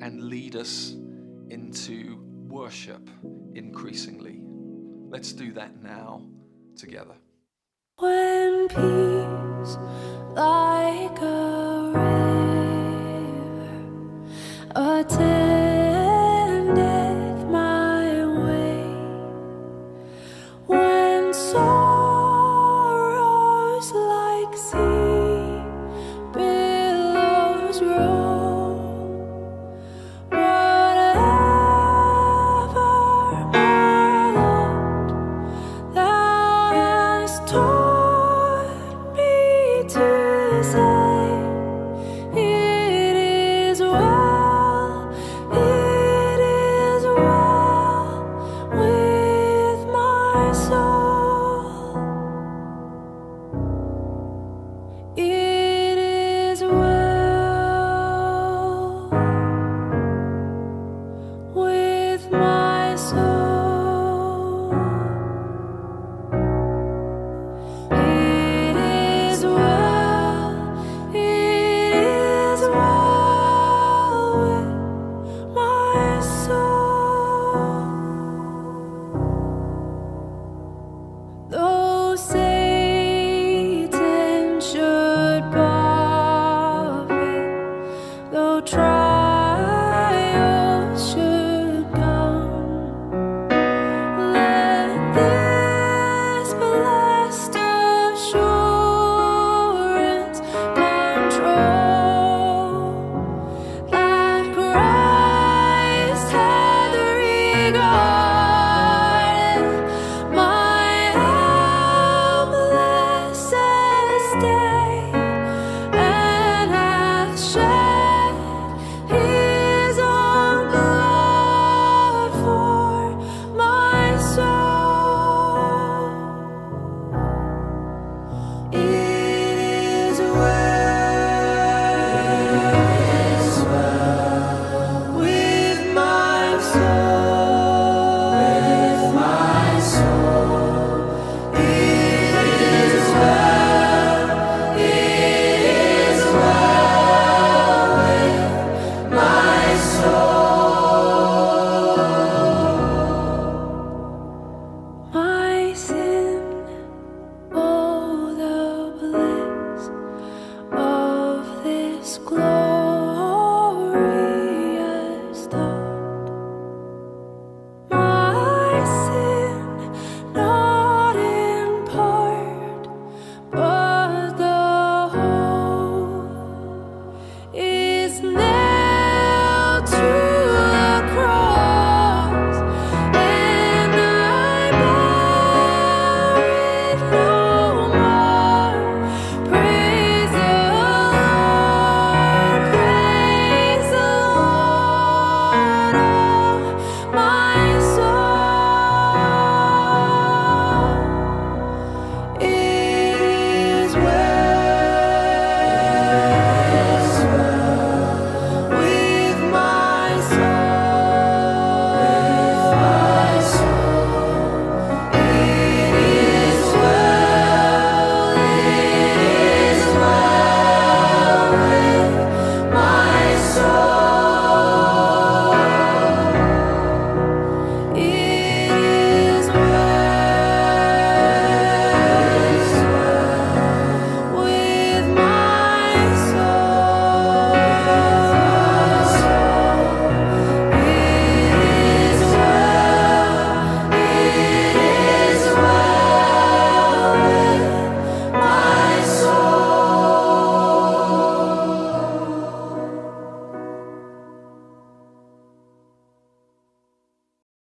and 0.02 0.24
lead 0.24 0.56
us 0.56 0.94
into 1.48 2.25
worship 2.48 3.08
increasingly. 3.54 4.40
Let's 5.08 5.32
do 5.32 5.52
that 5.52 5.82
now 5.82 6.22
together. 6.76 7.16
When 7.98 8.68
peace 8.68 9.76
like 10.34 11.22